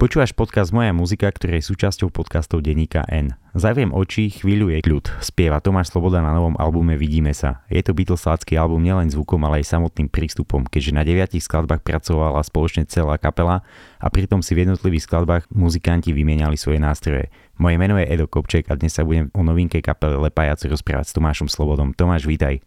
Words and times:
Počúvaš 0.00 0.32
podcast 0.32 0.72
Moja 0.72 0.96
muzika, 0.96 1.28
ktorý 1.28 1.60
je 1.60 1.68
súčasťou 1.68 2.08
podcastov 2.08 2.64
denníka 2.64 3.04
N. 3.12 3.36
Zavriem 3.52 3.92
oči, 3.92 4.32
chvíľu 4.32 4.72
je 4.72 4.80
kľud. 4.80 5.04
Spieva 5.20 5.60
Tomáš 5.60 5.92
Sloboda 5.92 6.24
na 6.24 6.32
novom 6.32 6.56
albume 6.56 6.96
Vidíme 6.96 7.36
sa. 7.36 7.60
Je 7.68 7.84
to 7.84 7.92
Beatlesácky 7.92 8.56
album 8.56 8.80
nielen 8.80 9.12
zvukom, 9.12 9.36
ale 9.44 9.60
aj 9.60 9.76
samotným 9.76 10.08
prístupom, 10.08 10.64
keďže 10.64 10.96
na 10.96 11.04
deviatich 11.04 11.44
skladbách 11.44 11.84
pracovala 11.84 12.40
spoločne 12.40 12.88
celá 12.88 13.20
kapela 13.20 13.60
a 14.00 14.08
pritom 14.08 14.40
si 14.40 14.56
v 14.56 14.64
jednotlivých 14.64 15.04
skladbách 15.04 15.44
muzikanti 15.52 16.16
vymieniali 16.16 16.56
svoje 16.56 16.80
nástroje. 16.80 17.28
Moje 17.60 17.76
meno 17.76 18.00
je 18.00 18.08
Edo 18.08 18.24
Kopček 18.24 18.72
a 18.72 18.80
dnes 18.80 18.96
sa 18.96 19.04
budem 19.04 19.28
o 19.36 19.44
novinke 19.44 19.84
kapele 19.84 20.16
Lepajaci 20.16 20.72
rozprávať 20.72 21.12
s 21.12 21.16
Tomášom 21.20 21.52
Slobodom. 21.52 21.92
Tomáš, 21.92 22.24
vítaj. 22.24 22.64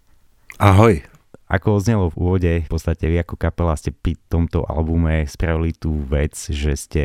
Ahoj. 0.62 1.02
Ako 1.50 1.78
oznelo 1.78 2.10
v 2.10 2.18
úvode, 2.18 2.52
v 2.66 2.70
podstate 2.70 3.06
vy 3.06 3.22
ako 3.22 3.38
kapela 3.38 3.78
ste 3.78 3.94
pri 3.94 4.18
tomto 4.28 4.66
albume 4.66 5.30
spravili 5.30 5.76
tú 5.76 6.02
vec, 6.08 6.34
že 6.34 6.74
ste 6.74 7.02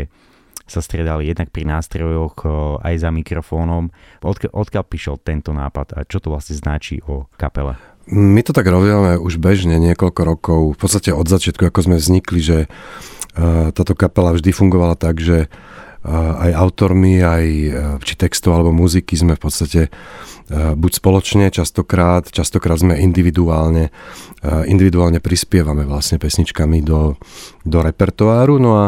sa 0.69 0.85
stredali 0.85 1.25
jednak 1.25 1.49
pri 1.49 1.65
nástrojoch 1.65 2.45
aj 2.85 2.95
za 3.01 3.09
mikrofónom. 3.09 3.89
Odkiaľ, 4.21 4.53
odkiaľ 4.53 4.85
prišiel 4.85 5.17
tento 5.21 5.57
nápad 5.57 5.97
a 5.97 6.05
čo 6.05 6.21
to 6.21 6.29
vlastne 6.29 6.61
značí 6.61 7.01
o 7.09 7.25
kapele? 7.41 7.81
My 8.09 8.41
to 8.41 8.57
tak 8.57 8.69
robíme 8.69 9.21
už 9.21 9.37
bežne 9.37 9.77
niekoľko 9.81 10.21
rokov, 10.25 10.61
v 10.77 10.79
podstate 10.81 11.13
od 11.13 11.29
začiatku, 11.29 11.69
ako 11.69 11.89
sme 11.89 11.97
vznikli, 12.01 12.41
že 12.41 12.59
táto 13.73 13.93
kapela 13.93 14.33
vždy 14.33 14.51
fungovala 14.53 14.97
tak, 14.97 15.21
že 15.21 15.53
aj 16.07 16.51
autormi, 16.55 17.19
aj 17.19 17.45
či 18.07 18.15
textov 18.15 18.55
alebo 18.55 18.71
muziky 18.71 19.19
sme 19.19 19.35
v 19.35 19.43
podstate 19.43 19.81
buď 20.53 20.93
spoločne, 20.97 21.53
častokrát, 21.53 22.33
častokrát 22.33 22.81
sme 22.81 22.97
individuálne, 22.97 23.93
individuálne 24.45 25.21
prispievame 25.21 25.85
vlastne 25.85 26.17
pesničkami 26.17 26.81
do, 26.81 27.21
do 27.69 27.79
repertoáru, 27.85 28.57
no 28.57 28.73
a 28.81 28.87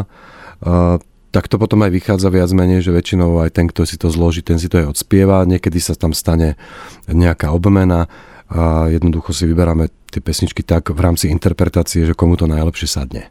tak 1.31 1.47
to 1.47 1.63
potom 1.63 1.87
aj 1.87 1.95
vychádza 1.95 2.33
viac 2.33 2.51
menej, 2.51 2.83
že 2.83 2.91
väčšinou 2.91 3.39
aj 3.47 3.55
ten, 3.55 3.71
kto 3.71 3.87
si 3.87 3.95
to 4.01 4.11
zloží, 4.11 4.43
ten 4.43 4.59
si 4.59 4.67
to 4.67 4.83
aj 4.83 4.99
odspieva, 4.99 5.47
niekedy 5.47 5.79
sa 5.79 5.95
tam 5.95 6.11
stane 6.11 6.59
nejaká 7.07 7.55
obmena 7.55 8.11
a 8.51 8.91
jednoducho 8.91 9.31
si 9.31 9.47
vyberáme 9.47 9.95
tie 10.11 10.19
pesničky 10.19 10.67
tak 10.67 10.91
v 10.91 10.99
rámci 10.99 11.31
interpretácie, 11.31 12.03
že 12.03 12.19
komu 12.19 12.35
to 12.35 12.51
najlepšie 12.51 12.91
sadne. 12.91 13.31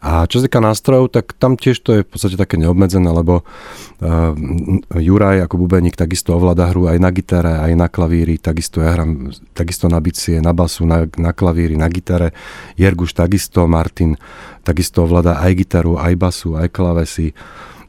A 0.00 0.24
čo 0.24 0.40
sa 0.40 0.48
týka 0.48 0.64
nástrojov, 0.64 1.12
tak 1.12 1.36
tam 1.36 1.60
tiež 1.60 1.76
to 1.84 1.90
je 1.92 2.00
v 2.02 2.08
podstate 2.08 2.40
také 2.40 2.56
neobmedzené, 2.56 3.12
lebo 3.12 3.44
uh, 3.44 4.32
Juraj 4.96 5.44
ako 5.44 5.60
bubeník 5.60 5.92
takisto 5.92 6.32
ovláda 6.32 6.72
hru 6.72 6.88
aj 6.88 6.96
na 6.96 7.12
gitare, 7.12 7.60
aj 7.60 7.72
na 7.76 7.86
klavíri, 7.92 8.40
takisto 8.40 8.80
ja 8.80 8.96
hram 8.96 9.28
takisto 9.52 9.92
na 9.92 10.00
bicie, 10.00 10.40
na 10.40 10.56
basu, 10.56 10.88
na, 10.88 11.04
na 11.20 11.36
klavíri, 11.36 11.76
na 11.76 11.92
gitare. 11.92 12.32
Jerguš 12.80 13.12
takisto, 13.12 13.68
Martin 13.68 14.16
takisto 14.64 15.04
ovláda 15.04 15.36
aj 15.44 15.52
gitaru, 15.52 16.00
aj 16.00 16.14
basu, 16.16 16.56
aj 16.56 16.72
klavesy. 16.72 17.36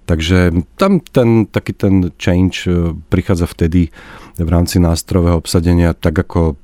Takže 0.03 0.67
tam 0.75 0.99
ten 0.99 1.47
taký 1.47 1.71
ten 1.71 2.11
change 2.19 2.67
e, 2.67 2.91
prichádza 3.07 3.47
vtedy 3.47 3.93
v 4.35 4.49
rámci 4.49 4.81
nástrojového 4.81 5.39
obsadenia, 5.39 5.95
tak 5.95 6.27
ako 6.27 6.59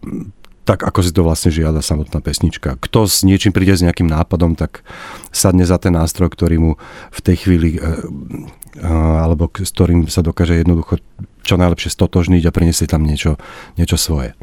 tak 0.67 0.83
ako 0.83 0.99
si 0.99 1.15
to 1.15 1.23
vlastne 1.23 1.47
žiada 1.47 1.79
samotná 1.79 2.19
pesnička. 2.19 2.75
Kto 2.75 3.07
s 3.07 3.23
niečím 3.23 3.55
príde 3.55 3.71
s 3.71 3.85
nejakým 3.87 4.11
nápadom, 4.11 4.59
tak 4.59 4.83
sadne 5.31 5.63
za 5.63 5.79
ten 5.79 5.95
nástroj, 5.95 6.27
ktorý 6.27 6.59
mu 6.59 6.71
v 7.15 7.19
tej 7.23 7.47
chvíli 7.47 7.79
e, 7.79 7.87
e, 8.75 8.91
alebo 9.23 9.47
s 9.47 9.71
ktorým 9.71 10.11
sa 10.11 10.19
dokáže 10.19 10.59
jednoducho 10.59 10.99
čo 11.47 11.55
najlepšie 11.55 11.87
stotožniť 11.87 12.43
a 12.43 12.51
priniesie 12.51 12.83
tam 12.83 13.07
niečo, 13.07 13.39
niečo 13.79 13.95
svoje. 13.95 14.35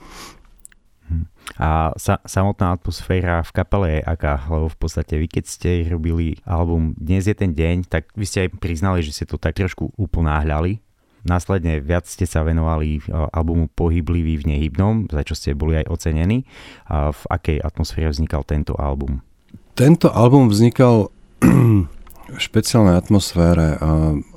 Hm. 1.12 1.28
A 1.60 1.92
sa, 2.00 2.24
samotná 2.24 2.72
atmosféra 2.72 3.44
v 3.44 3.52
kapele 3.52 3.88
je 4.00 4.08
aká? 4.08 4.48
Lebo 4.48 4.72
v 4.72 4.78
podstate 4.80 5.20
vy 5.20 5.28
keď 5.28 5.44
ste 5.44 5.70
robili 5.92 6.40
album 6.48 6.96
Dnes 6.96 7.28
je 7.28 7.36
ten 7.36 7.52
deň, 7.52 7.84
tak 7.84 8.08
vy 8.16 8.24
ste 8.24 8.48
aj 8.48 8.56
priznali, 8.56 9.04
že 9.04 9.12
ste 9.12 9.28
to 9.28 9.36
tak 9.36 9.60
trošku 9.60 9.92
uponáhľali 10.00 10.80
Následne 11.24 11.80
viac 11.80 12.04
ste 12.04 12.28
sa 12.28 12.44
venovali 12.44 13.00
albumu 13.08 13.72
Pohyblivý 13.72 14.44
v 14.44 14.48
nehybnom, 14.56 15.08
za 15.08 15.24
čo 15.24 15.32
ste 15.32 15.56
boli 15.56 15.80
aj 15.80 15.88
ocenení. 15.88 16.44
A 16.84 17.16
v 17.16 17.22
akej 17.32 17.58
atmosfére 17.64 18.12
vznikal 18.12 18.44
tento 18.44 18.76
album? 18.76 19.24
Tento 19.72 20.12
album 20.12 20.52
vznikal 20.52 21.08
v 22.36 22.38
špeciálnej 22.38 23.00
atmosfére. 23.00 23.80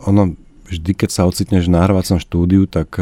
Ono 0.07 0.39
vždy, 0.67 0.91
keď 0.95 1.09
sa 1.11 1.27
ocitneš 1.27 1.67
v 1.67 1.75
nahrávacom 1.75 2.23
štúdiu, 2.23 2.67
tak 2.71 2.95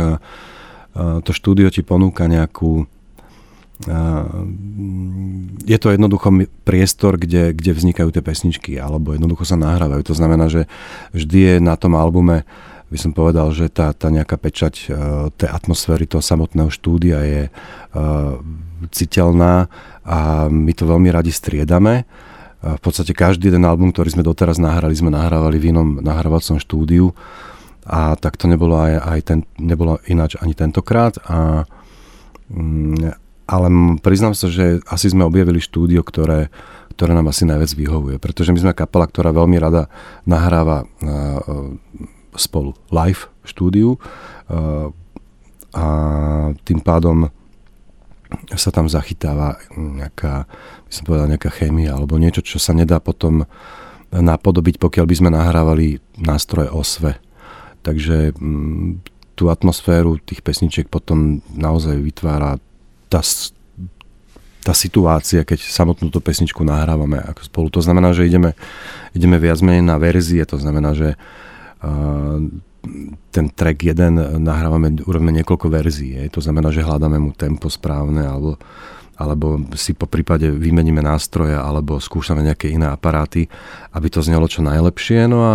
to 0.95 1.31
štúdio 1.33 1.69
ti 1.69 1.85
ponúka 1.85 2.25
nejakú 2.25 2.89
je 5.67 5.77
to 5.83 5.91
jednoducho 5.91 6.31
priestor, 6.63 7.19
kde, 7.19 7.51
kde 7.51 7.75
vznikajú 7.75 8.07
tie 8.07 8.23
pesničky 8.23 8.79
alebo 8.79 9.11
jednoducho 9.11 9.43
sa 9.43 9.59
nahrávajú. 9.59 9.99
To 10.07 10.15
znamená, 10.15 10.47
že 10.47 10.71
vždy 11.11 11.39
je 11.43 11.55
na 11.59 11.75
tom 11.75 11.99
albume 11.99 12.47
by 12.85 12.97
som 13.01 13.11
povedal, 13.17 13.49
že 13.49 13.67
tá, 13.73 13.91
tá 13.97 14.13
nejaká 14.13 14.37
pečať 14.37 14.73
uh, 14.87 15.27
tej 15.33 15.49
atmosféry 15.49 16.05
toho 16.05 16.21
samotného 16.21 16.69
štúdia 16.69 17.17
je 17.25 17.43
uh, 17.49 18.37
citeľná 18.93 19.67
a 20.05 20.45
my 20.51 20.71
to 20.77 20.85
veľmi 20.85 21.09
radi 21.09 21.33
striedame. 21.33 22.05
Uh, 22.61 22.77
v 22.77 22.81
podstate 22.81 23.17
každý 23.17 23.49
jeden 23.49 23.65
album, 23.65 23.89
ktorý 23.89 24.13
sme 24.13 24.23
doteraz 24.23 24.61
nahrali, 24.61 24.93
sme 24.93 25.09
nahrávali 25.09 25.57
v 25.57 25.73
inom 25.73 25.87
nahrávacom 25.97 26.61
štúdiu 26.61 27.17
a 27.85 28.13
tak 28.17 28.37
to 28.37 28.45
nebolo 28.45 28.77
aj, 28.77 28.93
aj 29.01 29.19
ten, 29.25 29.39
nebolo 29.57 29.97
ináč 30.05 30.37
ani 30.37 30.53
tentokrát. 30.53 31.17
A, 31.25 31.65
um, 32.53 32.93
ale 33.45 33.67
priznám 34.01 34.33
sa, 34.33 34.49
že 34.49 34.81
asi 34.89 35.13
sme 35.13 35.25
objavili 35.25 35.61
štúdio, 35.61 36.01
ktoré, 36.01 36.49
ktoré 36.97 37.13
nám 37.13 37.29
asi 37.29 37.45
najviac 37.45 37.77
vyhovuje, 37.77 38.17
pretože 38.17 38.49
my 38.49 38.57
sme 38.61 38.73
kapela, 38.73 39.05
ktorá 39.05 39.29
veľmi 39.29 39.57
rada 39.61 39.85
nahráva 40.25 40.89
spolu 42.37 42.75
live 42.91 43.27
v 43.43 43.47
štúdiu 43.47 43.89
eh, 44.51 44.89
a 45.75 45.85
tým 46.63 46.79
pádom 46.79 47.27
sa 48.55 48.71
tam 48.73 48.87
zachytáva 48.89 49.59
nejaká, 49.75 50.49
by 50.87 50.91
som 50.91 51.03
povedal, 51.07 51.29
nejaká 51.29 51.51
chémia 51.51 51.95
alebo 51.95 52.19
niečo, 52.19 52.41
čo 52.41 52.57
sa 52.57 52.73
nedá 52.73 52.99
potom 52.99 53.47
napodobiť, 54.11 54.79
pokiaľ 54.79 55.05
by 55.05 55.15
sme 55.15 55.29
nahrávali 55.33 55.99
nástroje 56.19 56.71
osve. 56.71 57.19
Takže 57.83 58.33
mm, 58.33 59.03
tú 59.35 59.51
atmosféru 59.51 60.17
tých 60.23 60.39
pesničiek 60.41 60.87
potom 60.87 61.43
naozaj 61.51 61.99
vytvára 61.99 62.57
tá, 63.11 63.21
tá 64.63 64.73
situácia, 64.73 65.43
keď 65.43 65.59
samotnú 65.67 66.09
tú 66.09 66.23
pesničku 66.23 66.63
nahrávame 66.63 67.19
ako 67.21 67.41
spolu. 67.45 67.67
To 67.75 67.81
znamená, 67.83 68.15
že 68.15 68.25
ideme, 68.25 68.55
ideme 69.11 69.37
viac 69.37 69.59
menej 69.59 69.83
na 69.83 69.99
verzie, 69.99 70.41
to 70.47 70.57
znamená, 70.57 70.95
že 70.95 71.19
ten 73.31 73.45
track 73.51 73.77
jeden 73.81 74.13
nahrávame, 74.41 75.01
urobíme 75.03 75.33
niekoľko 75.41 75.67
verzií. 75.67 76.21
To 76.31 76.39
znamená, 76.39 76.69
že 76.69 76.85
hľadáme 76.85 77.17
mu 77.17 77.33
tempo 77.33 77.67
správne 77.67 78.23
alebo, 78.23 78.61
alebo 79.17 79.59
si 79.75 79.97
po 79.97 80.05
prípade 80.05 80.47
vymeníme 80.47 81.01
nástroje 81.01 81.57
alebo 81.57 81.99
skúšame 81.99 82.45
nejaké 82.45 82.71
iné 82.71 82.87
aparáty, 82.89 83.49
aby 83.91 84.07
to 84.07 84.21
znelo 84.21 84.45
čo 84.45 84.61
najlepšie. 84.61 85.27
No 85.27 85.39
a, 85.41 85.53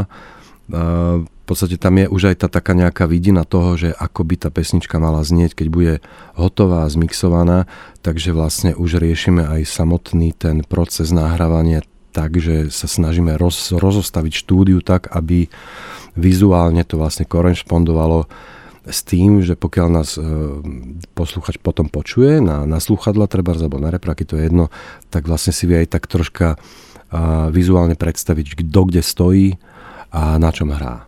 a 0.71 0.81
v 1.23 1.45
podstate 1.47 1.83
tam 1.83 1.99
je 1.99 2.07
už 2.07 2.31
aj 2.31 2.47
tá 2.47 2.49
taká 2.51 2.79
nejaká 2.79 3.11
vidina 3.11 3.43
toho, 3.43 3.75
že 3.75 3.91
ako 3.91 4.23
by 4.23 4.35
tá 4.39 4.49
pesnička 4.55 5.03
mala 5.03 5.27
znieť, 5.27 5.59
keď 5.59 5.67
bude 5.67 5.95
hotová, 6.39 6.87
zmixovaná, 6.87 7.67
takže 8.07 8.31
vlastne 8.31 8.71
už 8.79 9.03
riešime 9.03 9.43
aj 9.43 9.67
samotný 9.67 10.31
ten 10.31 10.63
proces 10.63 11.11
nahrávania 11.11 11.83
tak, 12.11 12.39
že 12.39 12.71
sa 12.75 12.91
snažíme 12.91 13.39
roz, 13.39 13.71
rozostaviť 13.71 14.33
štúdiu 14.35 14.83
tak, 14.83 15.11
aby 15.15 15.47
vizuálne 16.19 16.83
to 16.87 16.99
vlastne 16.99 17.27
korešpondovalo 17.29 18.27
s 18.89 19.05
tým, 19.05 19.45
že 19.45 19.55
pokiaľ 19.55 19.89
nás 19.93 20.17
e, 20.17 20.23
posluchač 21.13 21.61
potom 21.61 21.93
počuje 21.93 22.41
na, 22.41 22.65
na 22.65 22.81
sluchadla 22.81 23.29
treba, 23.29 23.53
alebo 23.53 23.77
na 23.77 23.93
repraky, 23.93 24.25
to 24.25 24.41
je 24.41 24.49
jedno, 24.49 24.73
tak 25.13 25.29
vlastne 25.29 25.53
si 25.53 25.69
vie 25.69 25.85
aj 25.85 25.93
tak 25.93 26.09
troška 26.09 26.57
a, 26.57 27.53
vizuálne 27.53 27.95
predstaviť, 27.95 28.65
kto 28.65 28.81
kde 28.89 29.03
stojí 29.05 29.47
a 30.11 30.41
na 30.41 30.51
čom 30.51 30.73
hrá. 30.73 31.07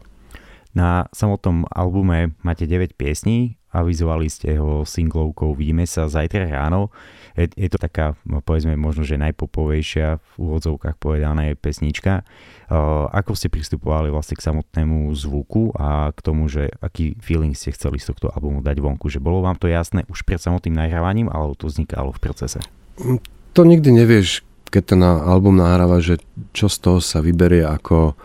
Na 0.72 1.08
samotnom 1.12 1.68
albume 1.68 2.36
máte 2.40 2.64
9 2.64 2.96
piesní, 2.96 3.60
avizovali 3.72 4.28
ste 4.28 4.60
ho 4.60 4.84
singlovkou 4.84 5.56
Vidíme 5.56 5.88
sa 5.88 6.06
zajtra 6.06 6.46
ráno 6.52 6.92
je, 7.36 7.48
je 7.56 7.68
to 7.72 7.80
taká, 7.80 8.12
povedzme, 8.44 8.76
možno, 8.76 9.08
že 9.08 9.20
najpopovejšia 9.20 10.20
v 10.20 10.32
úvodzovkách 10.36 10.96
povedaná 11.00 11.48
pesnička. 11.56 12.28
Uh, 12.68 13.08
ako 13.12 13.32
ste 13.36 13.52
pristupovali 13.52 14.12
vlastne 14.12 14.36
k 14.36 14.44
samotnému 14.44 15.08
zvuku 15.12 15.72
a 15.76 16.12
k 16.12 16.20
tomu, 16.20 16.48
že 16.48 16.72
aký 16.80 17.16
feeling 17.20 17.56
ste 17.56 17.72
chceli 17.72 18.00
z 18.00 18.12
tohto 18.12 18.32
albumu 18.32 18.60
dať 18.60 18.76
vonku? 18.80 19.08
Že 19.08 19.24
bolo 19.24 19.44
vám 19.44 19.56
to 19.56 19.68
jasné 19.68 20.04
už 20.12 20.24
pred 20.24 20.40
samotným 20.40 20.76
nahrávaním, 20.76 21.32
alebo 21.32 21.56
to 21.56 21.68
vznikalo 21.68 22.12
v 22.12 22.20
procese? 22.20 22.60
Mm, 23.00 23.20
to 23.56 23.60
nikdy 23.64 23.88
nevieš, 23.92 24.44
keď 24.68 24.96
ten 24.96 25.00
album 25.04 25.60
nahráva, 25.60 26.00
že 26.00 26.20
čo 26.56 26.68
z 26.68 26.76
toho 26.80 26.98
sa 27.00 27.20
vyberie 27.20 27.64
ako, 27.64 28.16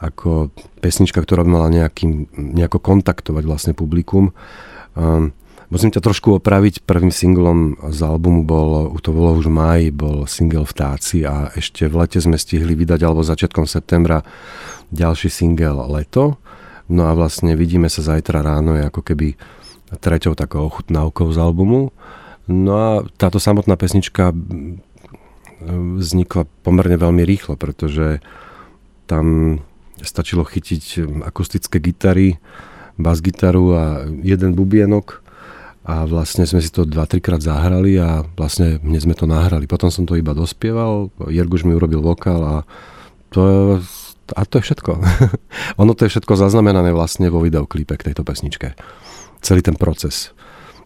ako 0.00 0.52
pesnička, 0.80 1.20
ktorá 1.20 1.44
by 1.44 1.50
mala 1.52 1.68
nejakým, 1.72 2.32
nejako 2.56 2.80
kontaktovať 2.80 3.44
vlastne 3.44 3.72
publikum. 3.72 4.32
Um, 4.96 5.32
Musím 5.70 5.94
ťa 5.94 6.02
trošku 6.02 6.42
opraviť, 6.42 6.82
prvým 6.82 7.14
singlom 7.14 7.78
z 7.94 8.02
albumu 8.02 8.42
bol, 8.42 8.90
to 8.98 9.14
bolo 9.14 9.38
už 9.38 9.46
maj, 9.46 9.94
bol 9.94 10.26
single 10.26 10.66
Vtáci 10.66 11.22
a 11.22 11.46
ešte 11.54 11.86
v 11.86 11.94
lete 11.94 12.18
sme 12.18 12.34
stihli 12.34 12.74
vydať, 12.74 13.06
alebo 13.06 13.22
začiatkom 13.22 13.70
septembra, 13.70 14.26
ďalší 14.90 15.30
single 15.30 15.86
Leto. 15.86 16.42
No 16.90 17.06
a 17.06 17.14
vlastne 17.14 17.54
vidíme 17.54 17.86
sa 17.86 18.02
zajtra 18.02 18.42
ráno, 18.42 18.74
je 18.74 18.82
ako 18.82 18.98
keby 18.98 19.38
treťou 19.94 20.34
takou 20.34 20.66
ochutnávkou 20.66 21.30
z 21.30 21.38
albumu. 21.38 21.94
No 22.50 22.72
a 22.74 22.90
táto 23.14 23.38
samotná 23.38 23.78
pesnička 23.78 24.34
vznikla 26.02 26.50
pomerne 26.66 26.98
veľmi 26.98 27.22
rýchlo, 27.22 27.54
pretože 27.54 28.18
tam 29.06 29.62
stačilo 30.02 30.42
chytiť 30.42 31.06
akustické 31.22 31.78
gitary, 31.78 32.42
bas-gitaru 33.00 33.64
a 33.74 33.84
jeden 34.24 34.54
bubienok 34.54 35.20
a 35.80 36.04
vlastne 36.04 36.44
sme 36.44 36.60
si 36.60 36.68
to 36.68 36.84
2-3 36.84 37.24
krát 37.24 37.40
zahrali 37.40 37.96
a 37.96 38.22
vlastne 38.36 38.78
hneď 38.84 39.02
sme 39.08 39.14
to 39.16 39.24
nahrali. 39.24 39.64
Potom 39.64 39.88
som 39.88 40.04
to 40.04 40.14
iba 40.14 40.36
dospieval, 40.36 41.08
Jerguš 41.26 41.64
mi 41.64 41.72
urobil 41.72 42.04
vokál 42.04 42.40
a 42.44 42.54
to, 43.32 43.42
a 44.36 44.42
to 44.44 44.60
je 44.60 44.70
všetko. 44.70 44.92
ono 45.82 45.92
to 45.96 46.04
je 46.06 46.12
všetko 46.12 46.36
zaznamenané 46.36 46.92
vlastne 46.92 47.32
vo 47.32 47.40
videoklipe 47.40 47.96
k 47.96 48.12
tejto 48.12 48.22
pesničke. 48.22 48.76
Celý 49.40 49.64
ten 49.64 49.74
proces. 49.74 50.36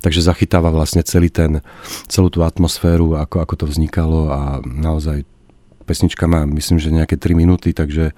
Takže 0.01 0.21
zachytáva 0.21 0.69
vlastne 0.69 1.01
celý 1.01 1.33
ten, 1.33 1.65
celú 2.07 2.29
tú 2.29 2.45
atmosféru, 2.45 3.17
ako, 3.19 3.41
ako 3.41 3.55
to 3.65 3.67
vznikalo 3.67 4.31
a 4.31 4.41
naozaj 4.63 5.25
pesnička 5.85 6.25
má 6.29 6.49
myslím, 6.49 6.81
že 6.81 6.93
nejaké 6.93 7.17
3 7.17 7.37
minúty, 7.37 7.73
takže 7.77 8.17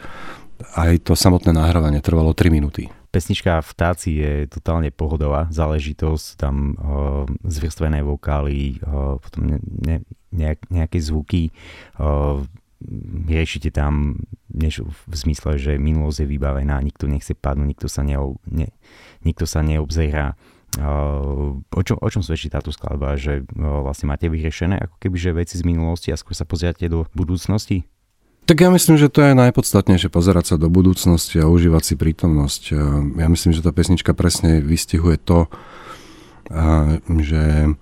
aj 0.78 1.06
to 1.06 1.12
samotné 1.14 1.54
nahrávanie 1.54 2.02
trvalo 2.02 2.34
3 2.34 2.50
minúty. 2.50 2.90
Pesnička 3.10 3.62
Vtáci 3.64 4.20
je 4.20 4.32
totálne 4.50 4.92
pohodová 4.92 5.48
záležitosť, 5.48 6.26
tam 6.36 6.76
uh, 6.76 7.24
zvrstvené 7.46 8.04
vokály, 8.04 8.82
uh, 8.82 9.16
potom 9.22 9.56
ne, 9.56 9.58
ne, 10.32 10.52
nejaké 10.68 10.98
zvuky, 11.00 11.54
uh, 11.98 12.42
riešite 13.26 13.72
tam 13.72 14.20
než 14.52 14.84
v 14.84 15.12
zmysle, 15.16 15.56
že 15.56 15.72
minulosť 15.80 16.24
je 16.24 16.28
vybavená, 16.28 16.76
nikto 16.84 17.08
nechce 17.08 17.32
padnúť, 17.32 17.68
nikto 17.72 17.88
sa, 17.88 18.04
neob, 18.04 18.36
ne, 18.46 18.68
nikto 19.24 19.48
sa 19.48 19.64
neobzerá. 19.64 20.36
Uh, 20.76 21.56
o, 21.72 21.80
čom, 21.80 21.96
o 21.96 22.08
čom 22.12 22.20
svedčí 22.20 22.52
táto 22.52 22.68
skladba? 22.68 23.16
Že 23.16 23.48
uh, 23.48 23.80
vlastne 23.80 24.12
máte 24.12 24.28
vyriešené 24.28 24.76
ako 24.76 24.96
keby 25.00 25.16
že 25.16 25.30
veci 25.32 25.54
z 25.56 25.64
minulosti 25.64 26.12
a 26.12 26.20
skôr 26.20 26.36
sa 26.36 26.44
pozriate 26.44 26.84
do 26.92 27.08
budúcnosti? 27.16 27.88
Tak 28.46 28.62
ja 28.62 28.70
myslím, 28.70 28.94
že 28.94 29.10
to 29.10 29.26
je 29.26 29.34
najpodstatnejšie 29.34 30.06
pozerať 30.06 30.54
sa 30.54 30.56
do 30.56 30.70
budúcnosti 30.70 31.42
a 31.42 31.50
užívať 31.50 31.82
si 31.82 31.94
prítomnosť. 31.98 32.62
Ja 33.18 33.26
myslím, 33.26 33.50
že 33.50 33.66
tá 33.66 33.74
pesnička 33.74 34.14
presne 34.14 34.62
vystihuje 34.62 35.18
to, 35.18 35.50
že 37.26 37.74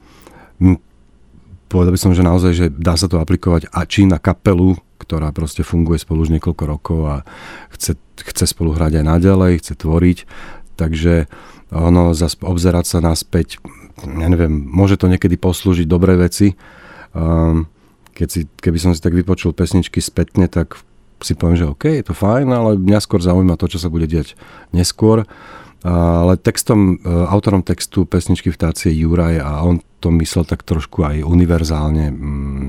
povedal 1.68 1.92
by 1.92 2.00
som, 2.00 2.16
že 2.16 2.24
naozaj, 2.24 2.52
že 2.56 2.66
dá 2.72 2.96
sa 2.96 3.12
to 3.12 3.20
aplikovať 3.20 3.68
a 3.76 3.84
či 3.84 4.08
na 4.08 4.16
kapelu, 4.16 4.80
ktorá 4.96 5.34
proste 5.36 5.60
funguje 5.60 6.00
spolu 6.00 6.24
už 6.24 6.32
niekoľko 6.38 6.64
rokov 6.64 7.00
a 7.12 7.16
chce, 7.74 8.00
chce 8.24 8.44
spolu 8.48 8.72
hrať 8.72 9.02
aj 9.02 9.04
naďalej, 9.04 9.60
chce 9.60 9.74
tvoriť, 9.76 10.18
takže 10.80 11.28
ono 11.74 12.16
zase 12.16 12.40
obzerať 12.40 12.86
sa 12.88 12.98
naspäť, 13.04 13.60
ja 14.00 14.26
neviem, 14.30 14.54
môže 14.54 14.96
to 14.96 15.10
niekedy 15.10 15.36
poslúžiť 15.36 15.84
dobré 15.84 16.16
veci, 16.16 16.56
um, 17.12 17.68
keď 18.14 18.28
si, 18.30 18.40
keby 18.46 18.78
som 18.78 18.92
si 18.94 19.02
tak 19.02 19.12
vypočul 19.12 19.50
pesničky 19.50 19.98
spätne, 19.98 20.46
tak 20.46 20.78
si 21.20 21.34
poviem, 21.34 21.58
že 21.58 21.66
OK, 21.66 21.84
je 21.90 22.04
to 22.06 22.14
fajn, 22.14 22.48
ale 22.50 22.70
mňa 22.78 23.00
skôr 23.02 23.18
zaujíma 23.18 23.58
to, 23.58 23.66
čo 23.66 23.82
sa 23.82 23.90
bude 23.90 24.06
diať 24.06 24.38
neskôr. 24.70 25.26
Ale 25.84 26.40
textom, 26.40 26.96
e, 26.96 27.10
autorom 27.28 27.60
textu 27.60 28.08
pesničky 28.08 28.48
Vtáci 28.48 28.88
je 28.88 29.04
Juraj 29.04 29.36
a 29.36 29.60
on 29.60 29.84
to 30.00 30.08
myslel 30.16 30.48
tak 30.48 30.64
trošku 30.64 31.04
aj 31.04 31.20
univerzálne. 31.20 32.08
Mm, 32.08 32.68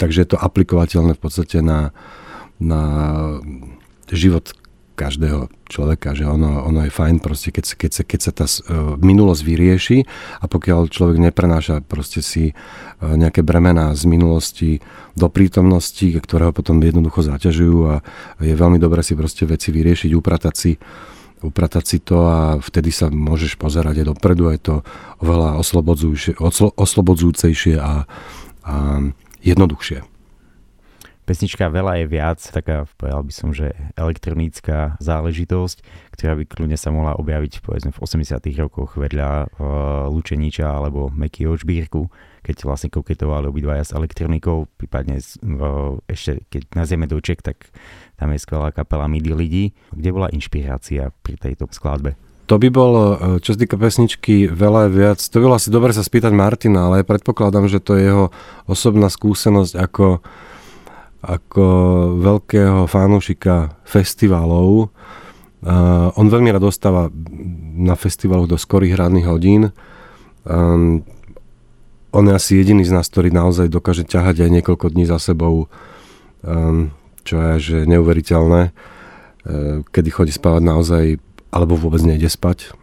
takže 0.00 0.24
je 0.24 0.28
to 0.32 0.40
aplikovateľné 0.40 1.12
v 1.16 1.20
podstate 1.20 1.60
na, 1.60 1.92
na 2.56 2.80
život 4.08 4.56
každého 4.94 5.50
človeka, 5.66 6.14
že 6.14 6.24
ono, 6.24 6.62
ono 6.64 6.86
je 6.86 6.94
fajn 6.94 7.18
proste, 7.18 7.50
keď, 7.50 7.74
keď, 7.74 7.90
sa, 7.90 8.02
keď 8.06 8.20
sa 8.22 8.32
tá 8.32 8.46
uh, 8.46 8.94
minulosť 8.96 9.42
vyrieši 9.42 9.98
a 10.38 10.46
pokiaľ 10.46 10.86
človek 10.88 11.18
neprenáša 11.18 11.82
proste 11.82 12.22
si 12.22 12.54
uh, 12.54 13.18
nejaké 13.18 13.42
bremená 13.42 13.90
z 13.98 14.06
minulosti 14.06 14.70
do 15.18 15.26
prítomnosti, 15.26 16.06
ktoré 16.06 16.48
ho 16.48 16.54
potom 16.54 16.78
jednoducho 16.78 17.26
zaťažujú 17.26 17.78
a 17.90 17.94
je 18.38 18.54
veľmi 18.54 18.78
dobré 18.78 19.02
si 19.02 19.18
proste 19.18 19.42
veci 19.44 19.74
vyriešiť, 19.74 20.14
upratať 20.14 20.54
si, 20.54 20.78
upratať 21.42 21.84
si 21.84 21.98
to 22.00 22.24
a 22.24 22.62
vtedy 22.62 22.94
sa 22.94 23.10
môžeš 23.10 23.58
pozerať 23.58 24.06
aj 24.06 24.14
dopredu 24.14 24.48
a 24.48 24.54
je 24.54 24.62
to 24.62 24.74
oveľa 25.20 25.58
oslobodzujúcejšie 26.78 27.76
a, 27.82 28.06
a 28.64 28.74
jednoduchšie. 29.42 30.13
Pesnička 31.24 31.72
Veľa 31.72 32.04
je 32.04 32.06
viac, 32.06 32.36
taká 32.36 32.84
povedal 33.00 33.24
by 33.24 33.32
som, 33.32 33.48
že 33.56 33.72
elektronická 33.96 35.00
záležitosť, 35.00 35.80
ktorá 36.12 36.36
by 36.36 36.44
kľudne 36.44 36.76
sa 36.76 36.92
mohla 36.92 37.16
objaviť 37.16 37.64
povedzme 37.64 37.96
v 37.96 37.98
80 37.98 38.44
rokoch 38.60 39.00
vedľa 39.00 39.48
uh, 39.48 39.48
Lučeniča 40.12 40.68
alebo 40.68 41.08
Mekyho 41.08 41.56
Čbírku, 41.56 42.12
keď 42.44 42.68
vlastne 42.68 42.92
koketovali 42.92 43.48
obidvaja 43.48 43.88
s 43.88 43.96
elektronikou, 43.96 44.68
prípadne 44.76 45.16
uh, 45.16 45.96
ešte 46.12 46.44
keď 46.52 46.62
nazieme 46.76 47.08
doček, 47.08 47.40
tak 47.40 47.72
tam 48.20 48.28
je 48.36 48.44
skvelá 48.44 48.68
kapela 48.76 49.08
MIDI 49.08 49.32
lidí. 49.32 49.64
Kde 49.96 50.12
bola 50.12 50.28
inšpirácia 50.28 51.08
pri 51.24 51.40
tejto 51.40 51.72
skladbe? 51.72 52.20
To 52.44 52.60
by 52.60 52.68
bolo, 52.68 53.02
e, 53.16 53.40
čo 53.40 53.56
sa 53.56 53.64
týka 53.64 53.80
pesničky, 53.80 54.52
veľa 54.52 54.92
viac. 54.92 55.16
To 55.16 55.40
by 55.40 55.42
bolo 55.48 55.56
asi 55.56 55.72
dobre 55.72 55.96
sa 55.96 56.04
spýtať 56.04 56.28
Martina, 56.36 56.92
ale 56.92 57.00
predpokladám, 57.00 57.72
že 57.72 57.80
to 57.80 57.96
je 57.96 58.04
jeho 58.04 58.26
osobná 58.68 59.08
skúsenosť 59.08 59.72
ako 59.80 60.20
ako 61.24 61.66
veľkého 62.20 62.84
fanúšika 62.84 63.80
festivalov. 63.88 64.92
Uh, 65.64 66.12
on 66.20 66.28
veľmi 66.28 66.52
rád 66.52 66.68
dostáva 66.68 67.08
na 67.74 67.96
festivaloch 67.96 68.44
do 68.44 68.60
skorých 68.60 69.00
hradných 69.00 69.26
hodín. 69.28 69.72
Um, 70.44 71.00
on 72.12 72.28
je 72.28 72.36
asi 72.36 72.60
jediný 72.60 72.84
z 72.84 72.92
nás, 72.92 73.08
ktorý 73.08 73.32
naozaj 73.32 73.72
dokáže 73.72 74.04
ťahať 74.04 74.44
aj 74.44 74.50
niekoľko 74.60 74.92
dní 74.92 75.08
za 75.08 75.16
sebou, 75.16 75.72
um, 76.44 76.92
čo 77.24 77.40
je 77.40 77.52
že 77.58 77.78
neuveriteľné, 77.88 78.70
uh, 78.70 79.80
kedy 79.88 80.08
chodí 80.12 80.32
spávať 80.36 80.62
naozaj, 80.62 81.04
alebo 81.48 81.80
vôbec 81.80 82.04
nejde 82.04 82.28
spať. 82.28 82.76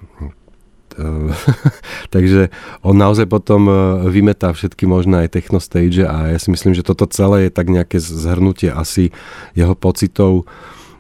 Takže 2.16 2.52
on 2.84 2.96
naozaj 2.98 3.28
potom 3.28 3.68
eh, 3.68 3.76
vymetá 4.10 4.52
všetky 4.52 4.84
možné 4.86 5.28
aj 5.28 5.34
technostage 5.38 6.04
a 6.04 6.32
ja 6.32 6.40
si 6.40 6.52
myslím, 6.52 6.76
že 6.76 6.86
toto 6.86 7.08
celé 7.08 7.48
je 7.48 7.52
tak 7.52 7.72
nejaké 7.72 7.98
zhrnutie 8.00 8.72
asi 8.72 9.16
jeho 9.56 9.76
pocitov 9.76 10.50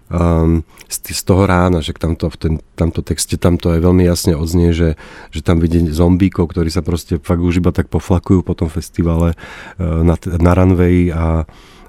um, 0.07 0.63
z, 0.88 0.98
z 1.12 1.21
toho 1.24 1.43
rána, 1.48 1.83
že 1.83 1.95
tamto, 1.95 2.31
v 2.31 2.38
ten, 2.38 2.53
tamto 2.75 3.03
texte 3.03 3.36
tamto 3.36 3.71
aj 3.71 3.79
veľmi 3.83 4.03
jasne 4.03 4.36
odznie, 4.36 4.75
že, 4.75 5.00
že 5.31 5.41
tam 5.43 5.60
vidí 5.60 5.79
zombíkov, 5.91 6.51
ktorí 6.51 6.71
sa 6.71 6.83
proste 6.83 7.19
fakt 7.19 7.43
už 7.43 7.63
iba 7.63 7.71
tak 7.75 7.88
poflakujú 7.91 8.43
po 8.43 8.55
tom 8.55 8.71
festivale 8.71 9.36
uh, 9.36 10.03
na, 10.03 10.15
na 10.19 10.51
runway 10.55 11.12
a, 11.12 11.43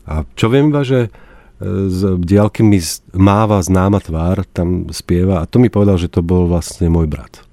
a 0.06 0.14
čo 0.34 0.50
viem 0.50 0.70
iba, 0.70 0.82
že 0.82 1.10
z 1.88 2.18
diálky 2.18 2.66
mi 2.66 2.82
máva 3.14 3.62
známa 3.62 4.02
tvár, 4.02 4.42
tam 4.50 4.90
spieva 4.90 5.38
a 5.38 5.46
to 5.46 5.62
mi 5.62 5.70
povedal, 5.70 5.94
že 5.94 6.10
to 6.10 6.18
bol 6.18 6.50
vlastne 6.50 6.90
môj 6.90 7.06
brat 7.06 7.51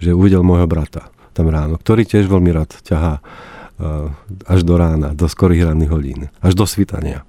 že 0.00 0.16
uvidel 0.16 0.40
môjho 0.40 0.66
brata 0.66 1.12
tam 1.36 1.52
ráno, 1.52 1.78
ktorý 1.78 2.02
tiež 2.08 2.26
veľmi 2.26 2.50
rád 2.50 2.74
ťahá 2.82 3.22
uh, 3.22 4.10
až 4.50 4.60
do 4.66 4.74
rána, 4.74 5.14
do 5.14 5.30
skorých 5.30 5.70
ranných 5.70 5.92
hodín, 5.92 6.20
až 6.42 6.58
do 6.58 6.66
svitania. 6.66 7.22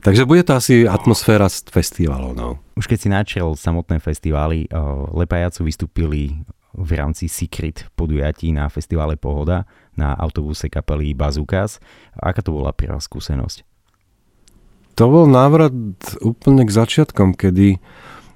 Takže 0.00 0.24
bude 0.24 0.40
to 0.44 0.56
asi 0.56 0.88
atmosféra 0.88 1.48
z 1.52 1.60
festivalov. 1.68 2.32
No. 2.32 2.56
Už 2.72 2.88
keď 2.88 2.98
si 2.98 3.08
načel 3.12 3.52
samotné 3.52 4.00
festivály, 4.00 4.68
uh, 4.68 5.08
Lepajacu 5.12 5.64
vystúpili 5.64 6.40
v 6.72 6.90
rámci 6.96 7.26
Secret 7.28 7.90
podujatí 7.98 8.54
na 8.54 8.70
festivale 8.70 9.18
Pohoda 9.18 9.66
na 9.98 10.14
autobuse 10.14 10.70
kapely 10.70 11.12
Bazukas. 11.12 11.82
Aká 12.16 12.40
to 12.40 12.54
bola 12.54 12.72
prvá 12.72 12.96
skúsenosť? 12.96 13.66
To 14.96 15.04
bol 15.08 15.26
návrat 15.26 15.72
úplne 16.20 16.62
k 16.68 16.70
začiatkom, 16.70 17.32
kedy 17.32 17.80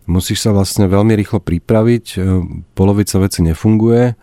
musíš 0.04 0.44
sa 0.44 0.50
vlastne 0.52 0.88
veľmi 0.88 1.16
rýchlo 1.16 1.40
pripraviť, 1.40 2.04
e, 2.14 2.18
polovica 2.76 3.16
veci 3.20 3.40
nefunguje 3.40 4.14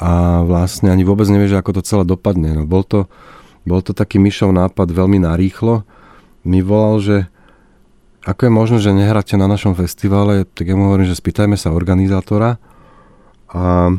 a 0.00 0.12
vlastne 0.42 0.90
ani 0.90 1.04
vôbec 1.04 1.28
nevieš, 1.28 1.60
ako 1.60 1.80
to 1.80 1.82
celé 1.86 2.04
dopadne. 2.08 2.56
No, 2.56 2.62
bol, 2.64 2.82
to, 2.82 3.06
bol 3.68 3.84
to 3.84 3.92
taký 3.92 4.16
myšov 4.16 4.50
nápad 4.50 4.90
veľmi 4.90 5.22
narýchlo. 5.22 5.84
Mi 6.42 6.64
volal, 6.64 6.96
že 7.04 7.16
ako 8.24 8.48
je 8.48 8.52
možné, 8.52 8.78
že 8.80 8.96
nehráte 8.96 9.36
na 9.40 9.48
našom 9.48 9.72
festivale, 9.72 10.44
tak 10.44 10.68
ja 10.68 10.76
mu 10.76 10.92
hovorím, 10.92 11.08
že 11.08 11.16
spýtajme 11.16 11.56
sa 11.56 11.72
organizátora 11.72 12.60
a 13.48 13.92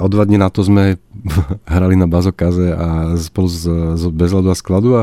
o 0.00 0.08
dva 0.08 0.24
dní 0.24 0.40
na 0.40 0.48
to 0.48 0.64
sme 0.64 0.96
hrali 1.74 1.94
na 1.98 2.06
bazokaze 2.06 2.72
a 2.72 3.14
spolu 3.20 3.48
z, 3.50 3.62
z 3.98 4.02
bezľadu 4.10 4.48
a 4.48 4.56
skladu 4.56 4.90
a, 4.96 5.02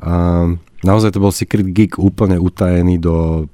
a 0.00 0.12
naozaj 0.80 1.12
to 1.12 1.22
bol 1.22 1.34
secret 1.34 1.68
gig 1.70 2.00
úplne 2.00 2.40
utajený 2.40 2.96
do 2.96 3.46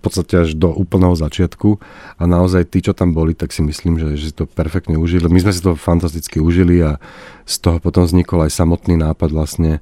podstate 0.00 0.34
až 0.46 0.54
do 0.54 0.70
úplného 0.70 1.14
začiatku 1.18 1.82
a 2.18 2.22
naozaj 2.24 2.70
tí, 2.70 2.78
čo 2.84 2.94
tam 2.94 3.12
boli, 3.12 3.34
tak 3.34 3.50
si 3.50 3.66
myslím, 3.66 3.98
že, 3.98 4.14
že 4.14 4.24
si 4.30 4.34
to 4.34 4.46
perfektne 4.46 4.94
užili. 4.94 5.26
My 5.26 5.42
sme 5.42 5.52
si 5.52 5.60
to 5.60 5.74
fantasticky 5.74 6.38
užili 6.38 6.78
a 6.82 7.02
z 7.44 7.54
toho 7.58 7.82
potom 7.82 8.06
vznikol 8.06 8.46
aj 8.46 8.54
samotný 8.54 8.94
nápad 8.94 9.30
vlastne 9.34 9.72
e, 9.78 9.80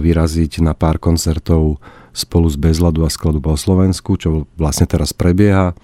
vyraziť 0.00 0.64
na 0.64 0.72
pár 0.72 0.96
koncertov 0.96 1.78
spolu 2.14 2.46
s 2.46 2.56
Bezladu 2.56 3.02
a 3.04 3.10
skladu 3.10 3.42
po 3.42 3.58
Slovensku, 3.58 4.16
čo 4.16 4.46
vlastne 4.54 4.86
teraz 4.86 5.10
prebieha. 5.12 5.74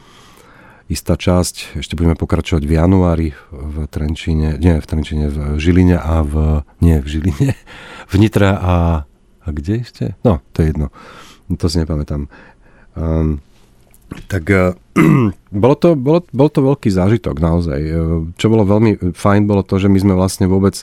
Istá 0.91 1.15
časť, 1.15 1.79
ešte 1.79 1.95
budeme 1.95 2.19
pokračovať 2.19 2.67
v 2.67 2.73
januári 2.75 3.29
v 3.55 3.87
Trenčine, 3.87 4.59
nie 4.59 4.75
v 4.75 4.87
Trenčine, 4.87 5.31
v 5.31 5.55
Žiline 5.55 5.95
a 5.95 6.27
v, 6.27 6.67
nie 6.83 6.99
v 6.99 7.07
Žiline, 7.07 7.51
v 8.11 8.15
Nitre 8.19 8.51
a, 8.51 9.07
a 9.43 9.49
kde 9.51 9.87
ešte? 9.87 10.19
No, 10.27 10.43
to 10.51 10.67
je 10.67 10.75
jedno. 10.75 10.91
To 11.51 11.67
si 11.67 11.83
nepamätám. 11.83 12.31
Um, 12.95 13.43
tak 14.27 14.45
uh, 14.51 14.75
bolo, 15.63 15.75
to, 15.79 15.95
bolo, 15.95 16.21
bol 16.35 16.49
to 16.51 16.61
veľký 16.63 16.91
zážitok 16.91 17.39
naozaj. 17.39 17.81
Uh, 17.81 18.27
čo 18.35 18.51
bolo 18.51 18.67
veľmi 18.67 19.15
fajn, 19.15 19.47
bolo 19.47 19.63
to, 19.63 19.79
že 19.79 19.91
my 19.91 19.99
sme 19.99 20.15
vlastne 20.19 20.51
vôbec 20.51 20.83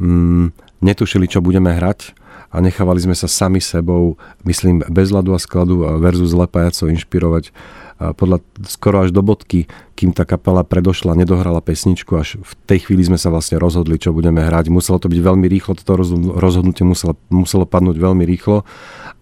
um, 0.00 0.52
netušili, 0.80 1.28
čo 1.28 1.44
budeme 1.44 1.74
hrať 1.74 2.16
a 2.48 2.64
nechávali 2.64 3.04
sme 3.04 3.12
sa 3.12 3.28
sami 3.28 3.60
sebou, 3.60 4.16
myslím, 4.48 4.80
bez 4.88 5.12
ľadu 5.12 5.36
a 5.36 5.40
skladu 5.40 5.84
versus 6.00 6.32
Lepajaco 6.32 6.88
inšpirovať 6.88 7.52
podľa 7.98 8.38
skoro 8.70 9.02
až 9.02 9.10
do 9.10 9.26
bodky, 9.26 9.66
kým 9.98 10.14
tá 10.14 10.22
kapela 10.22 10.62
predošla, 10.62 11.18
nedohrala 11.18 11.58
pesničku, 11.58 12.14
až 12.14 12.38
v 12.38 12.52
tej 12.70 12.86
chvíli 12.86 13.02
sme 13.02 13.18
sa 13.18 13.26
vlastne 13.26 13.58
rozhodli, 13.58 13.98
čo 13.98 14.14
budeme 14.14 14.38
hrať. 14.38 14.70
Muselo 14.70 15.02
to 15.02 15.10
byť 15.10 15.18
veľmi 15.18 15.46
rýchlo, 15.50 15.74
toto 15.74 15.98
rozhodnutie 16.38 16.86
muselo, 16.86 17.18
muselo 17.26 17.66
padnúť 17.66 17.98
veľmi 17.98 18.22
rýchlo 18.22 18.62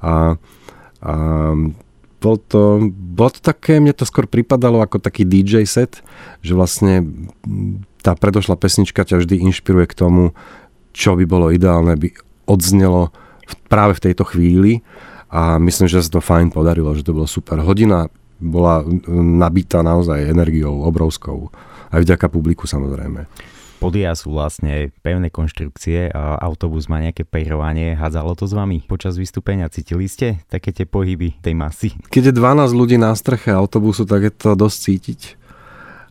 a, 0.04 0.36
a 1.00 1.12
bol 2.26 2.42
to, 2.42 2.90
bolo 2.90 3.30
to 3.30 3.38
také, 3.38 3.78
mne 3.78 3.94
to 3.94 4.02
skôr 4.02 4.26
pripadalo 4.26 4.82
ako 4.82 4.98
taký 4.98 5.22
DJ 5.22 5.62
set, 5.62 6.02
že 6.42 6.58
vlastne 6.58 7.06
tá 8.02 8.18
predošla 8.18 8.58
pesnička 8.58 9.06
ťa 9.06 9.22
vždy 9.22 9.46
inšpiruje 9.46 9.86
k 9.86 9.98
tomu, 10.02 10.34
čo 10.90 11.14
by 11.14 11.22
bolo 11.22 11.54
ideálne, 11.54 11.94
by 11.94 12.10
odznelo 12.50 13.14
práve 13.70 13.94
v 13.94 14.10
tejto 14.10 14.26
chvíli 14.26 14.82
a 15.30 15.62
myslím, 15.62 15.86
že 15.86 16.02
sa 16.02 16.18
to 16.18 16.22
fajn 16.22 16.50
podarilo, 16.50 16.90
že 16.98 17.06
to 17.06 17.14
bolo 17.14 17.30
super. 17.30 17.62
Hodina 17.62 18.10
bola 18.42 18.82
nabitá 19.14 19.86
naozaj 19.86 20.26
energiou 20.26 20.82
obrovskou. 20.82 21.54
Aj 21.88 22.02
vďaka 22.02 22.26
publiku 22.26 22.66
samozrejme. 22.66 23.30
Podia 23.76 24.16
sú 24.16 24.32
vlastne 24.32 24.88
pevné 25.04 25.28
konštrukcie 25.28 26.08
a 26.08 26.40
autobus 26.40 26.88
má 26.88 26.96
nejaké 26.98 27.28
perovanie. 27.28 27.92
Hádzalo 27.92 28.32
to 28.32 28.48
s 28.48 28.56
vami 28.56 28.80
počas 28.88 29.20
vystúpenia? 29.20 29.68
Cítili 29.68 30.08
ste 30.08 30.40
také 30.48 30.72
tie 30.72 30.88
pohyby 30.88 31.36
tej 31.44 31.52
masy? 31.52 31.92
Keď 32.08 32.32
je 32.32 32.34
12 32.34 32.72
ľudí 32.72 32.96
na 32.96 33.12
streche 33.12 33.52
autobusu, 33.52 34.08
tak 34.08 34.26
je 34.26 34.32
to 34.32 34.56
dosť 34.56 34.76
cítiť. 34.80 35.20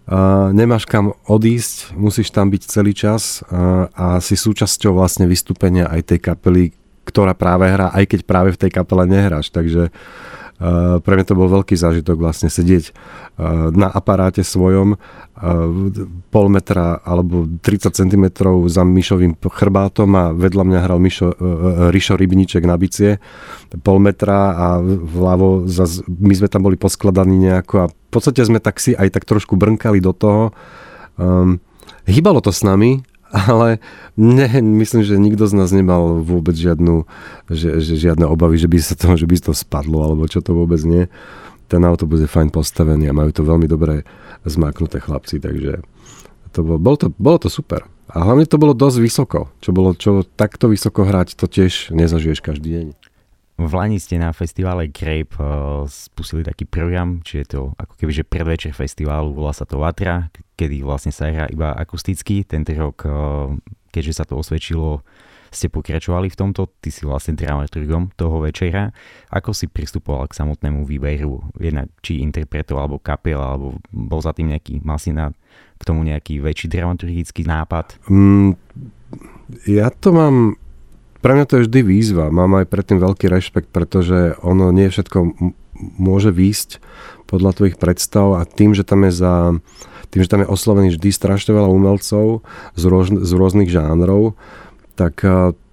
Uh, 0.06 0.54
nemáš 0.54 0.86
kam 0.86 1.18
odísť, 1.26 1.98
musíš 1.98 2.30
tam 2.30 2.54
byť 2.54 2.62
celý 2.70 2.94
čas 2.94 3.42
uh, 3.50 3.90
a 3.98 4.22
si 4.22 4.38
súčasťou 4.38 4.94
vlastne 4.94 5.26
vystúpenia 5.26 5.90
aj 5.90 6.14
tej 6.14 6.20
kapely, 6.22 6.64
ktorá 7.10 7.34
práve 7.34 7.66
hrá, 7.74 7.90
aj 7.90 8.14
keď 8.14 8.20
práve 8.30 8.54
v 8.54 8.62
tej 8.62 8.70
kapele 8.70 9.10
nehráš. 9.10 9.50
Takže 9.50 9.90
uh, 9.90 10.45
pre 11.04 11.14
mňa 11.20 11.26
to 11.28 11.36
bol 11.36 11.52
veľký 11.52 11.76
zážitok 11.76 12.16
vlastne 12.16 12.48
sedieť 12.48 12.86
eh, 12.88 12.94
na 13.76 13.92
aparáte 13.92 14.40
svojom 14.40 14.96
eh, 14.96 15.00
pol 16.32 16.46
metra 16.48 17.04
alebo 17.04 17.44
30 17.60 17.92
cm 17.92 18.26
za 18.72 18.84
Mišovým 18.88 19.36
chrbátom 19.36 20.10
a 20.16 20.32
vedľa 20.32 20.64
mňa 20.64 20.80
hral 20.80 21.00
Mišo, 21.04 21.28
Rišo 21.92 22.16
Rybníček 22.16 22.64
na 22.64 22.80
bicie 22.80 23.20
pol 23.84 24.00
metra 24.00 24.56
a 24.56 24.68
vľavo 24.80 25.68
zaz, 25.68 26.00
my 26.08 26.32
sme 26.32 26.48
tam 26.48 26.64
boli 26.64 26.80
poskladaní 26.80 27.36
nejako 27.52 27.76
a 27.84 27.92
v 27.92 28.10
podstate 28.10 28.40
sme 28.48 28.64
tak 28.64 28.80
si 28.80 28.96
aj 28.96 29.12
tak 29.12 29.28
trošku 29.28 29.60
brnkali 29.60 30.00
do 30.00 30.16
toho. 30.16 30.56
Um, 31.20 31.60
hýbalo 32.08 32.40
to 32.40 32.56
s 32.56 32.64
nami, 32.64 33.04
ale 33.36 33.84
ne, 34.16 34.48
myslím, 34.64 35.04
že 35.04 35.20
nikto 35.20 35.44
z 35.44 35.54
nás 35.60 35.76
nemal 35.76 36.24
vôbec 36.24 36.56
žiadnu, 36.56 37.04
že, 37.52 37.84
že 37.84 38.00
žiadne 38.00 38.24
obavy, 38.24 38.56
že 38.56 38.72
by 38.72 38.80
sa 38.80 38.96
to, 38.96 39.12
že 39.22 39.28
by 39.28 39.36
to 39.36 39.52
spadlo, 39.52 40.08
alebo 40.08 40.24
čo 40.32 40.40
to 40.40 40.56
vôbec 40.56 40.80
nie. 40.88 41.12
Ten 41.68 41.84
autobus 41.84 42.24
je 42.24 42.30
fajn 42.30 42.54
postavený 42.54 43.12
a 43.12 43.18
majú 43.18 43.36
to 43.36 43.44
veľmi 43.44 43.68
dobre 43.68 44.08
zmáknuté 44.46 45.02
chlapci, 45.02 45.42
takže 45.42 45.82
to 46.56 46.64
bolo, 46.64 46.80
bolo, 46.80 46.96
to, 46.96 47.08
bolo 47.20 47.38
to 47.42 47.50
super. 47.52 47.84
A 48.16 48.24
hlavne 48.24 48.48
to 48.48 48.56
bolo 48.56 48.72
dosť 48.72 48.98
vysoko. 49.02 49.52
Čo 49.60 49.76
bolo, 49.76 49.92
čo 49.98 50.24
takto 50.24 50.72
vysoko 50.72 51.04
hrať, 51.04 51.36
to 51.36 51.50
tiež 51.52 51.92
nezažiješ 51.92 52.40
každý 52.40 52.70
deň. 52.80 53.05
V 53.56 53.72
Lani 53.72 54.04
ste 54.04 54.20
na 54.20 54.36
festivale 54.36 54.92
Grape 54.92 55.40
uh, 55.40 55.88
spustili 55.88 56.44
taký 56.44 56.68
program, 56.68 57.24
či 57.24 57.40
je 57.44 57.56
to 57.56 57.62
ako 57.80 57.96
keby, 57.96 58.12
že 58.12 58.28
predvečer 58.28 58.76
festiválu, 58.76 59.32
volá 59.32 59.56
sa 59.56 59.64
to 59.64 59.80
Vatra, 59.80 60.28
kedy 60.60 60.84
vlastne 60.84 61.16
sa 61.16 61.32
hrá 61.32 61.48
iba 61.48 61.72
akusticky. 61.72 62.44
Tento 62.44 62.76
rok, 62.76 63.08
uh, 63.08 63.56
keďže 63.96 64.14
sa 64.20 64.24
to 64.28 64.36
osvedčilo, 64.36 65.08
ste 65.56 65.72
pokračovali 65.72 66.28
v 66.28 66.36
tomto, 66.36 66.68
ty 66.84 66.92
si 66.92 67.08
vlastne 67.08 67.40
dramaturgom 67.40 68.12
toho 68.20 68.44
večera. 68.44 68.92
Ako 69.32 69.56
si 69.56 69.72
pristupoval 69.72 70.28
k 70.28 70.36
samotnému 70.36 70.84
výberu, 70.84 71.40
jednak 71.56 71.88
či 72.04 72.20
interpretov 72.20 72.84
alebo 72.84 73.00
kapel, 73.00 73.40
alebo 73.40 73.80
bol 73.88 74.20
za 74.20 74.36
tým 74.36 74.52
nejaký, 74.52 74.84
mal 74.84 75.00
si 75.00 75.16
na, 75.16 75.32
k 75.80 75.84
tomu 75.88 76.04
nejaký 76.04 76.44
väčší 76.44 76.68
dramaturgický 76.68 77.48
nápad? 77.48 78.04
Mm, 78.12 78.60
ja 79.64 79.88
to 79.96 80.12
mám 80.12 80.60
pre 81.26 81.34
mňa 81.34 81.46
to 81.50 81.54
je 81.58 81.66
vždy 81.66 81.80
výzva. 81.82 82.30
Mám 82.30 82.62
aj 82.62 82.70
predtým 82.70 83.02
veľký 83.02 83.26
rešpekt, 83.26 83.74
pretože 83.74 84.38
ono 84.46 84.70
nie 84.70 84.94
všetko 84.94 85.34
môže 85.98 86.30
výjsť 86.30 86.78
podľa 87.26 87.58
tvojich 87.58 87.78
predstav 87.82 88.38
a 88.38 88.46
tým, 88.46 88.78
že 88.78 88.86
tam 88.86 89.10
je 89.10 89.14
za 89.18 89.34
tým, 90.14 90.22
že 90.22 90.30
tam 90.30 90.46
je 90.46 90.54
oslovený 90.54 90.94
vždy 90.94 91.10
strašne 91.10 91.58
veľa 91.58 91.66
umelcov 91.66 92.46
z, 92.78 92.84
rož, 92.86 93.10
z 93.10 93.32
rôznych 93.34 93.74
žánrov, 93.74 94.38
tak 94.94 95.26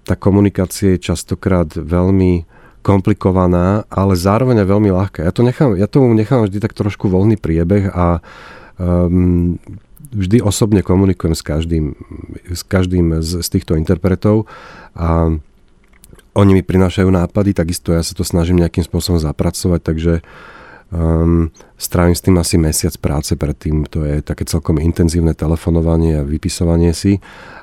tá 0.08 0.14
komunikácia 0.16 0.96
je 0.96 1.04
častokrát 1.12 1.68
veľmi 1.76 2.48
komplikovaná, 2.80 3.84
ale 3.92 4.16
zároveň 4.16 4.64
aj 4.64 4.68
veľmi 4.72 4.90
ľahká. 4.90 5.20
Ja, 5.20 5.36
to 5.36 5.44
nechám, 5.44 5.76
ja 5.76 5.84
tomu 5.84 6.16
nechám 6.16 6.48
vždy 6.48 6.64
tak 6.64 6.72
trošku 6.72 7.12
voľný 7.12 7.36
priebeh 7.36 7.92
a 7.92 8.24
um, 8.80 9.60
vždy 10.12 10.44
osobne 10.44 10.84
komunikujem 10.84 11.32
s 11.32 11.42
každým, 11.42 11.96
s 12.52 12.62
každým 12.62 13.24
z, 13.24 13.40
z 13.40 13.48
týchto 13.48 13.74
interpretov 13.80 14.46
a 14.92 15.32
oni 16.32 16.52
mi 16.56 16.62
prinášajú 16.64 17.08
nápady, 17.12 17.52
takisto 17.52 17.92
ja 17.92 18.00
sa 18.00 18.16
to 18.16 18.24
snažím 18.24 18.60
nejakým 18.60 18.84
spôsobom 18.84 19.20
zapracovať, 19.20 19.80
takže 19.84 20.12
um, 20.88 21.52
strávim 21.76 22.16
s 22.16 22.24
tým 22.24 22.40
asi 22.40 22.56
mesiac 22.56 22.96
práce 22.96 23.36
predtým, 23.36 23.84
to 23.84 24.04
je 24.04 24.24
také 24.24 24.48
celkom 24.48 24.80
intenzívne 24.80 25.36
telefonovanie 25.36 26.20
a 26.20 26.28
vypisovanie 26.28 26.96
si. 26.96 27.20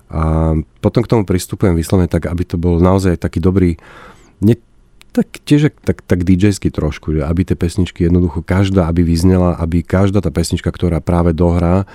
A 0.09 0.53
potom 0.81 1.01
k 1.01 1.09
tomu 1.09 1.23
pristupujem 1.25 1.73
vyslovene 1.73 2.09
tak, 2.09 2.29
aby 2.29 2.45
to 2.45 2.61
bol 2.61 2.77
naozaj 2.77 3.17
taký 3.17 3.41
dobrý, 3.41 3.77
ne, 4.41 4.53
tak 5.09 5.41
tiež 5.41 5.73
tak, 5.81 6.05
tak 6.05 6.21
DJ-sky 6.21 6.69
trošku, 6.69 7.17
že 7.17 7.21
aby 7.25 7.41
tie 7.41 7.57
pesničky 7.57 8.05
jednoducho 8.05 8.45
každá, 8.45 8.85
aby 8.85 9.01
vyznela, 9.01 9.57
aby 9.57 9.81
každá 9.81 10.21
tá 10.21 10.29
pesnička, 10.29 10.69
ktorá 10.69 11.01
práve 11.01 11.33
dohrá, 11.33 11.89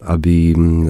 aby 0.00 0.56
mm, 0.56 0.86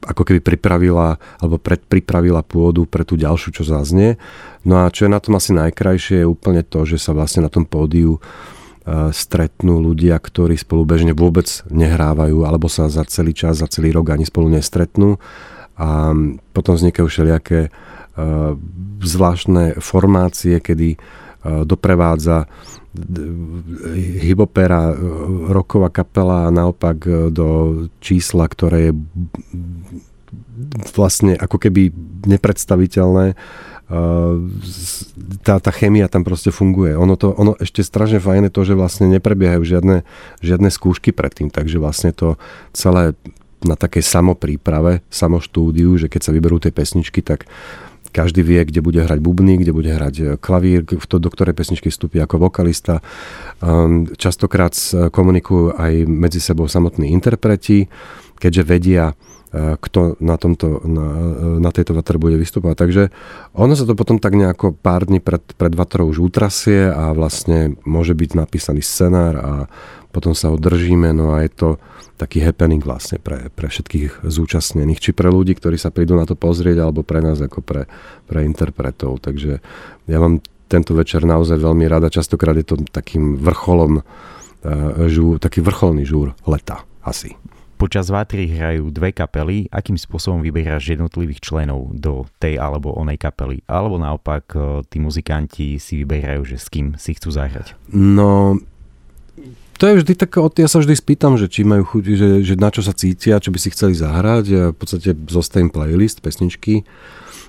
ako 0.00 0.22
keby 0.24 0.40
pripravila 0.40 1.20
alebo 1.40 1.60
predpripravila 1.60 2.40
pôdu 2.40 2.88
pre 2.88 3.04
tú 3.04 3.20
ďalšiu, 3.20 3.52
čo 3.52 3.62
zaznie. 3.68 4.16
No 4.64 4.84
a 4.84 4.88
čo 4.88 5.04
je 5.04 5.12
na 5.12 5.20
tom 5.20 5.36
asi 5.36 5.52
najkrajšie 5.52 6.24
je 6.24 6.26
úplne 6.26 6.64
to, 6.64 6.88
že 6.88 6.96
sa 6.96 7.12
vlastne 7.12 7.44
na 7.44 7.52
tom 7.52 7.68
pódiu 7.68 8.16
e, 8.16 8.20
stretnú 9.12 9.84
ľudia, 9.84 10.16
ktorí 10.16 10.56
spolu 10.56 10.88
bežne 10.88 11.12
vôbec 11.12 11.46
nehrávajú 11.68 12.48
alebo 12.48 12.72
sa 12.72 12.88
za 12.88 13.04
celý 13.04 13.36
čas, 13.36 13.60
za 13.60 13.68
celý 13.68 13.92
rok 13.92 14.16
ani 14.16 14.24
spolu 14.24 14.48
nestretnú 14.48 15.20
a 15.78 16.10
potom 16.56 16.74
vznikajú 16.74 17.06
všelijaké 17.06 17.68
e, 17.68 17.70
zvláštne 18.98 19.78
formácie, 19.78 20.58
kedy 20.58 20.98
doprevádza 21.46 22.50
hibopera, 24.24 24.96
roková 25.52 25.92
kapela 25.92 26.48
a 26.48 26.54
naopak 26.54 26.98
e, 27.04 27.10
do 27.28 27.48
čísla, 28.00 28.48
ktoré 28.48 28.90
je 28.90 28.92
vlastne 30.96 31.36
ako 31.36 31.56
keby 31.60 31.92
nepredstaviteľné. 32.26 33.32
E, 33.32 33.34
tá, 35.44 35.60
tá 35.60 35.70
chemia 35.70 36.08
tam 36.08 36.24
proste 36.24 36.48
funguje. 36.48 36.96
Ono, 36.96 37.14
to, 37.14 37.36
ono 37.36 37.54
ešte 37.60 37.84
strašne 37.84 38.18
fajn 38.18 38.48
je 38.48 38.52
to, 38.56 38.62
že 38.64 38.74
vlastne 38.74 39.06
neprebiehajú 39.12 39.62
žiadne, 39.62 40.02
žiadne 40.40 40.68
skúšky 40.72 41.12
predtým, 41.12 41.52
takže 41.52 41.76
vlastne 41.76 42.10
to 42.16 42.40
celé 42.72 43.12
na 43.58 43.74
takej 43.74 44.06
samopríprave, 44.06 45.02
samoštúdiu, 45.10 45.98
že 45.98 46.06
keď 46.06 46.30
sa 46.30 46.34
vyberú 46.34 46.62
tie 46.62 46.70
pesničky, 46.70 47.26
tak 47.26 47.50
každý 48.10 48.42
vie, 48.42 48.60
kde 48.64 48.80
bude 48.80 49.00
hrať 49.04 49.18
bubny, 49.20 49.60
kde 49.60 49.72
bude 49.72 49.90
hrať 49.92 50.14
e, 50.18 50.24
klavír, 50.40 50.84
do 50.88 51.28
ktorej 51.30 51.54
pesničky 51.54 51.92
vstúpi 51.92 52.18
ako 52.20 52.48
vokalista. 52.48 53.04
Ehm, 53.60 54.10
častokrát 54.16 54.74
komunikujú 55.10 55.76
aj 55.76 56.08
medzi 56.08 56.40
sebou 56.40 56.66
samotní 56.66 57.10
interpreti, 57.12 57.88
keďže 58.38 58.62
vedia, 58.62 59.16
kto 59.56 60.20
na, 60.20 60.36
tomto, 60.36 60.84
na, 60.84 61.06
na 61.56 61.70
tejto 61.72 61.96
vatre 61.96 62.20
bude 62.20 62.36
vystupovať. 62.36 62.76
Takže 62.76 63.02
ono 63.56 63.72
sa 63.72 63.88
to 63.88 63.96
potom 63.96 64.20
tak 64.20 64.36
nejako 64.36 64.76
pár 64.76 65.08
dní 65.08 65.24
pred, 65.24 65.40
pred 65.56 65.72
vatrou 65.72 66.12
už 66.12 66.20
utrasie 66.20 66.92
a 66.92 67.16
vlastne 67.16 67.80
môže 67.88 68.12
byť 68.12 68.30
napísaný 68.36 68.84
scenár 68.84 69.34
a 69.40 69.52
potom 70.10 70.32
sa 70.32 70.50
ho 70.52 70.56
držíme, 70.56 71.12
no 71.12 71.36
a 71.36 71.44
je 71.44 71.52
to 71.52 71.68
taký 72.18 72.42
happening 72.42 72.82
vlastne 72.82 73.22
pre, 73.22 73.46
pre 73.54 73.70
všetkých 73.70 74.26
zúčastnených, 74.26 74.98
či 74.98 75.10
pre 75.14 75.30
ľudí, 75.30 75.54
ktorí 75.54 75.78
sa 75.78 75.94
prídu 75.94 76.18
na 76.18 76.26
to 76.26 76.34
pozrieť, 76.34 76.82
alebo 76.82 77.06
pre 77.06 77.22
nás 77.22 77.38
ako 77.38 77.62
pre, 77.62 77.86
pre 78.26 78.42
interpretov. 78.42 79.22
Takže 79.22 79.62
ja 80.10 80.18
mám 80.18 80.42
tento 80.66 80.92
večer 80.98 81.22
naozaj 81.22 81.56
veľmi 81.56 81.86
rada, 81.86 82.10
častokrát 82.10 82.58
je 82.58 82.66
to 82.66 82.76
takým 82.90 83.38
vrcholom, 83.38 84.02
uh, 84.02 85.06
žúr, 85.06 85.38
taký 85.38 85.62
vrcholný 85.62 86.02
žúr 86.04 86.34
leta 86.44 86.82
asi. 87.06 87.38
Počas 87.78 88.10
Vátry 88.10 88.50
hrajú 88.50 88.90
dve 88.90 89.14
kapely. 89.14 89.70
Akým 89.70 89.94
spôsobom 89.94 90.42
vyberáš 90.42 90.98
jednotlivých 90.98 91.38
členov 91.38 91.94
do 91.94 92.26
tej 92.42 92.58
alebo 92.58 92.90
onej 92.90 93.22
kapely? 93.22 93.62
Alebo 93.70 94.02
naopak 94.02 94.50
e, 94.50 94.58
tí 94.90 94.98
muzikanti 94.98 95.78
si 95.78 96.02
vyberajú, 96.02 96.42
že 96.42 96.58
s 96.58 96.66
kým 96.74 96.98
si 96.98 97.14
chcú 97.14 97.30
zahrať? 97.30 97.78
No, 97.94 98.58
to 99.78 99.84
je 99.86 99.98
vždy 100.02 100.12
také, 100.18 100.42
ja 100.58 100.68
sa 100.68 100.82
vždy 100.82 100.94
spýtam, 100.98 101.38
že 101.38 101.46
či 101.46 101.62
majú 101.62 101.86
chuť, 101.86 102.04
že, 102.18 102.30
že 102.42 102.54
na 102.58 102.74
čo 102.74 102.82
sa 102.82 102.90
cítia, 102.90 103.38
čo 103.38 103.54
by 103.54 103.58
si 103.62 103.70
chceli 103.70 103.94
zahrať. 103.94 104.44
Ja 104.50 104.64
v 104.74 104.76
podstate 104.76 105.14
zostavím 105.30 105.70
playlist, 105.70 106.18
pesničky. 106.18 106.82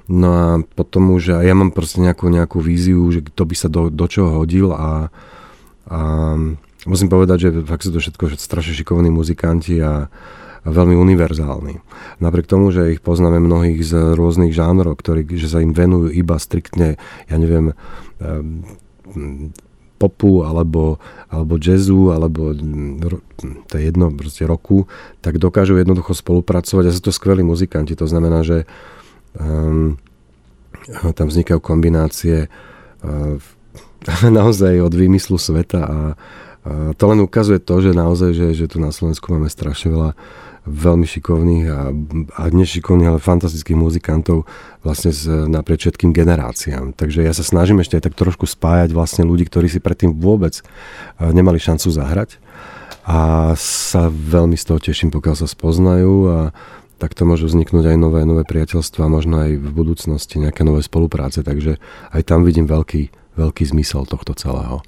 No 0.10 0.30
a 0.34 0.46
potom 0.62 1.14
už, 1.14 1.42
ja 1.42 1.54
mám 1.58 1.74
proste 1.74 2.02
nejakú, 2.02 2.30
nejakú 2.30 2.62
víziu, 2.62 3.02
že 3.10 3.26
kto 3.26 3.44
by 3.46 3.56
sa 3.58 3.70
do, 3.70 3.90
do 3.90 4.06
čoho 4.10 4.42
hodil 4.42 4.74
a, 4.74 5.14
a 5.90 6.00
musím 6.86 7.10
povedať, 7.10 7.50
že 7.50 7.50
fakt 7.66 7.86
sú 7.86 7.94
to 7.94 8.02
všetko 8.02 8.38
strašne 8.38 8.74
šikovní 8.74 9.14
muzikanti 9.14 9.78
a, 9.82 10.10
a 10.10 10.68
veľmi 10.70 10.98
univerzálni. 10.98 11.82
Napriek 12.22 12.50
tomu, 12.50 12.74
že 12.74 12.94
ich 12.94 13.06
poznáme 13.06 13.38
mnohých 13.38 13.86
z 13.86 14.18
rôznych 14.18 14.54
žánrov, 14.54 14.98
ktorí, 14.98 15.30
že 15.38 15.50
sa 15.50 15.62
im 15.62 15.78
venujú 15.78 16.10
iba 16.10 16.42
striktne, 16.42 16.98
ja 17.30 17.36
neviem, 17.38 17.78
um, 18.18 19.54
popu 20.00 20.48
alebo, 20.48 20.96
alebo 21.28 21.60
jazzu 21.60 22.16
alebo 22.16 22.56
to 23.68 23.74
je 23.76 23.84
jedno 23.84 24.08
proste 24.16 24.48
roku, 24.48 24.88
tak 25.20 25.36
dokážu 25.38 25.76
jednoducho 25.76 26.16
spolupracovať 26.16 26.84
a 26.88 26.96
sú 26.96 27.02
to 27.04 27.12
skvelí 27.12 27.44
muzikanti. 27.44 28.00
To 28.00 28.08
znamená, 28.08 28.48
že 28.48 28.64
um, 29.36 30.00
tam 31.14 31.28
vznikajú 31.28 31.60
kombinácie 31.60 32.48
uh, 32.48 33.36
naozaj 34.40 34.80
od 34.80 34.94
výmyslu 34.96 35.36
sveta 35.36 35.82
a, 35.84 36.00
a 36.64 36.72
to 36.96 37.04
len 37.12 37.20
ukazuje 37.20 37.60
to, 37.60 37.84
že 37.84 37.92
naozaj, 37.92 38.32
že, 38.32 38.48
že 38.56 38.66
tu 38.72 38.80
na 38.80 38.96
Slovensku 38.96 39.28
máme 39.36 39.52
strašne 39.52 39.92
veľa 39.92 40.12
veľmi 40.70 41.04
šikovných 41.10 41.66
a, 41.68 41.90
a 42.38 42.44
nešikovných, 42.54 43.10
ale 43.10 43.20
fantastických 43.20 43.76
muzikantov 43.76 44.46
vlastne 44.86 45.10
z, 45.10 45.50
naprieč 45.50 45.90
všetkým 45.90 46.14
generáciám. 46.14 46.94
Takže 46.94 47.26
ja 47.26 47.34
sa 47.34 47.42
snažím 47.42 47.82
ešte 47.82 47.98
aj 47.98 48.06
tak 48.06 48.16
trošku 48.16 48.46
spájať 48.46 48.94
vlastne 48.94 49.26
ľudí, 49.26 49.50
ktorí 49.50 49.66
si 49.66 49.82
predtým 49.82 50.16
vôbec 50.16 50.62
nemali 51.20 51.58
šancu 51.58 51.90
zahrať. 51.90 52.38
A 53.10 53.52
sa 53.58 54.14
veľmi 54.14 54.54
z 54.54 54.66
toho 54.70 54.80
teším, 54.80 55.10
pokiaľ 55.10 55.36
sa 55.42 55.50
spoznajú 55.50 56.14
a 56.30 56.40
tak 57.00 57.16
to 57.16 57.24
môžu 57.24 57.48
vzniknúť 57.48 57.96
aj 57.96 57.98
nové, 57.98 58.22
nové 58.28 58.44
priateľstva, 58.44 59.10
možno 59.10 59.42
aj 59.42 59.56
v 59.56 59.70
budúcnosti 59.72 60.38
nejaké 60.38 60.68
nové 60.68 60.84
spolupráce, 60.84 61.42
takže 61.42 61.80
aj 62.12 62.22
tam 62.28 62.44
vidím 62.44 62.68
veľký, 62.68 63.10
veľký 63.40 63.64
zmysel 63.72 64.04
tohto 64.04 64.36
celého 64.36 64.84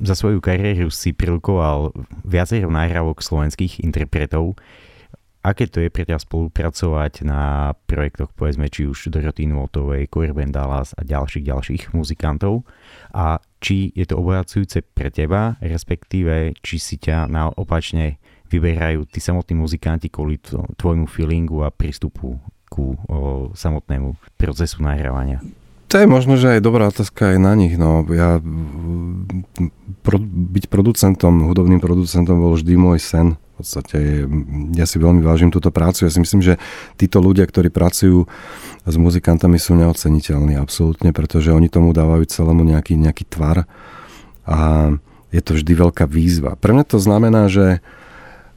za 0.00 0.14
svoju 0.16 0.40
kariéru 0.40 0.88
si 0.88 1.12
prilukoval 1.12 1.92
viacero 2.24 2.72
nahrávok 2.72 3.20
slovenských 3.20 3.84
interpretov. 3.84 4.56
Aké 5.42 5.66
to 5.66 5.82
je 5.82 5.90
pre 5.90 6.06
ťa 6.06 6.22
spolupracovať 6.22 7.26
na 7.26 7.74
projektoch, 7.90 8.30
povedzme, 8.30 8.70
či 8.70 8.86
už 8.86 9.10
Doroty 9.10 9.50
Nuotovej, 9.50 10.06
Corben 10.06 10.54
Dallas 10.54 10.94
a 10.94 11.02
ďalších, 11.02 11.42
ďalších 11.42 11.82
muzikantov? 11.98 12.62
A 13.10 13.42
či 13.58 13.90
je 13.90 14.06
to 14.06 14.22
obohacujúce 14.22 14.86
pre 14.94 15.10
teba, 15.10 15.58
respektíve 15.58 16.54
či 16.62 16.78
si 16.78 16.94
ťa 16.94 17.26
na 17.26 17.50
opačne 17.50 18.22
vyberajú 18.54 19.02
tí 19.10 19.18
samotní 19.18 19.58
muzikanti 19.58 20.06
kvôli 20.14 20.38
tvojmu 20.78 21.10
feelingu 21.10 21.66
a 21.66 21.74
prístupu 21.74 22.38
ku 22.70 22.94
o, 23.10 23.50
samotnému 23.50 24.14
procesu 24.38 24.78
nahrávania? 24.78 25.42
To 25.92 26.00
je 26.00 26.08
možno, 26.08 26.40
že 26.40 26.56
aj 26.56 26.64
dobrá 26.64 26.88
otázka 26.88 27.36
aj 27.36 27.38
na 27.38 27.52
nich. 27.52 27.76
No. 27.76 28.00
Ja, 28.08 28.40
pro, 30.00 30.16
byť 30.24 30.72
producentom, 30.72 31.52
hudobným 31.52 31.84
producentom 31.84 32.40
bol 32.40 32.56
vždy 32.56 32.80
môj 32.80 32.96
sen. 32.96 33.36
V 33.36 33.60
podstate 33.60 34.24
ja 34.72 34.88
si 34.88 34.96
veľmi 34.96 35.20
vážim 35.20 35.52
túto 35.52 35.68
prácu. 35.68 36.08
Ja 36.08 36.10
si 36.10 36.16
myslím, 36.24 36.40
že 36.40 36.56
títo 36.96 37.20
ľudia, 37.20 37.44
ktorí 37.44 37.68
pracujú 37.68 38.24
s 38.88 38.96
muzikantami 38.96 39.60
sú 39.60 39.76
neoceniteľní 39.76 40.56
absolútne, 40.56 41.12
pretože 41.12 41.52
oni 41.52 41.68
tomu 41.68 41.92
dávajú 41.92 42.24
celému 42.24 42.64
nejaký, 42.64 42.96
nejaký 42.96 43.28
tvar 43.28 43.68
a 44.48 44.90
je 45.28 45.40
to 45.44 45.60
vždy 45.60 45.72
veľká 45.76 46.08
výzva. 46.08 46.56
Pre 46.56 46.72
mňa 46.72 46.84
to 46.88 46.98
znamená, 47.04 47.52
že 47.52 47.84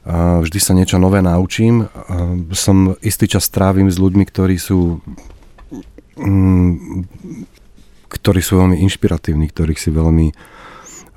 vždy 0.08 0.58
sa 0.58 0.72
niečo 0.72 0.96
nové 0.96 1.20
naučím. 1.20 1.92
Som 2.56 2.96
istý 3.04 3.28
čas 3.28 3.44
strávim 3.44 3.92
s 3.92 4.00
ľuďmi, 4.00 4.24
ktorí 4.24 4.56
sú 4.56 5.04
ktorí 8.06 8.40
sú 8.40 8.52
veľmi 8.62 8.80
inšpiratívni, 8.80 9.46
ktorých 9.52 9.80
si 9.80 9.90
veľmi, 9.92 10.28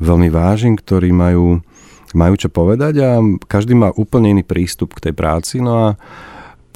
veľmi 0.04 0.30
vážim, 0.30 0.76
ktorí 0.76 1.16
majú, 1.16 1.64
majú 2.12 2.34
čo 2.36 2.52
povedať 2.52 2.94
a 3.00 3.10
každý 3.48 3.80
má 3.80 3.96
úplne 3.96 4.36
iný 4.36 4.44
prístup 4.44 4.98
k 4.98 5.10
tej 5.10 5.14
práci. 5.16 5.64
No 5.64 5.74
a 5.80 5.88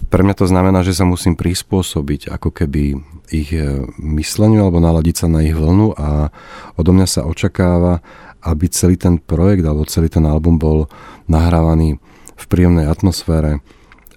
pre 0.07 0.21
mňa 0.23 0.35
to 0.37 0.45
znamená, 0.47 0.85
že 0.85 0.95
sa 0.95 1.03
musím 1.03 1.33
prispôsobiť 1.33 2.31
ako 2.31 2.49
keby 2.53 3.01
ich 3.33 3.49
e, 3.55 3.81
mysleniu 3.97 4.67
alebo 4.67 4.77
naladiť 4.77 5.25
sa 5.25 5.27
na 5.31 5.41
ich 5.41 5.55
vlnu 5.57 5.95
a 5.97 6.29
odo 6.77 6.91
mňa 6.93 7.07
sa 7.09 7.21
očakáva, 7.25 8.03
aby 8.43 8.67
celý 8.69 8.99
ten 8.99 9.17
projekt 9.17 9.63
alebo 9.63 9.87
celý 9.87 10.11
ten 10.11 10.27
album 10.27 10.59
bol 10.59 10.91
nahrávaný 11.25 11.97
v 12.35 12.45
príjemnej 12.45 12.85
atmosfére, 12.85 13.63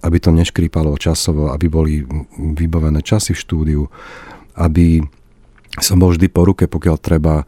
aby 0.03 0.17
to 0.21 0.35
neškrípalo 0.35 0.97
časovo, 1.01 1.53
aby 1.53 1.67
boli 1.71 1.93
vybavené 2.37 3.01
časy 3.01 3.33
v 3.33 3.43
štúdiu, 3.43 3.83
aby 4.57 5.05
som 5.77 6.01
bol 6.01 6.13
vždy 6.13 6.33
po 6.33 6.49
ruke, 6.49 6.65
pokiaľ 6.69 6.97
treba 7.01 7.45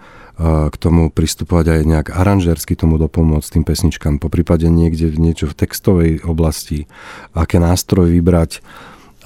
k 0.71 0.77
tomu 0.79 1.11
pristupovať 1.11 1.67
aj 1.67 1.81
nejak 1.83 2.09
aranžersky 2.15 2.79
tomu 2.79 2.95
dopomôcť 2.95 3.59
tým 3.59 3.65
pesničkám, 3.67 4.23
po 4.23 4.31
prípade 4.31 4.71
niekde 4.71 5.11
niečo 5.19 5.51
v 5.51 5.59
textovej 5.59 6.13
oblasti, 6.23 6.87
aké 7.35 7.59
nástroj 7.59 8.07
vybrať. 8.15 8.63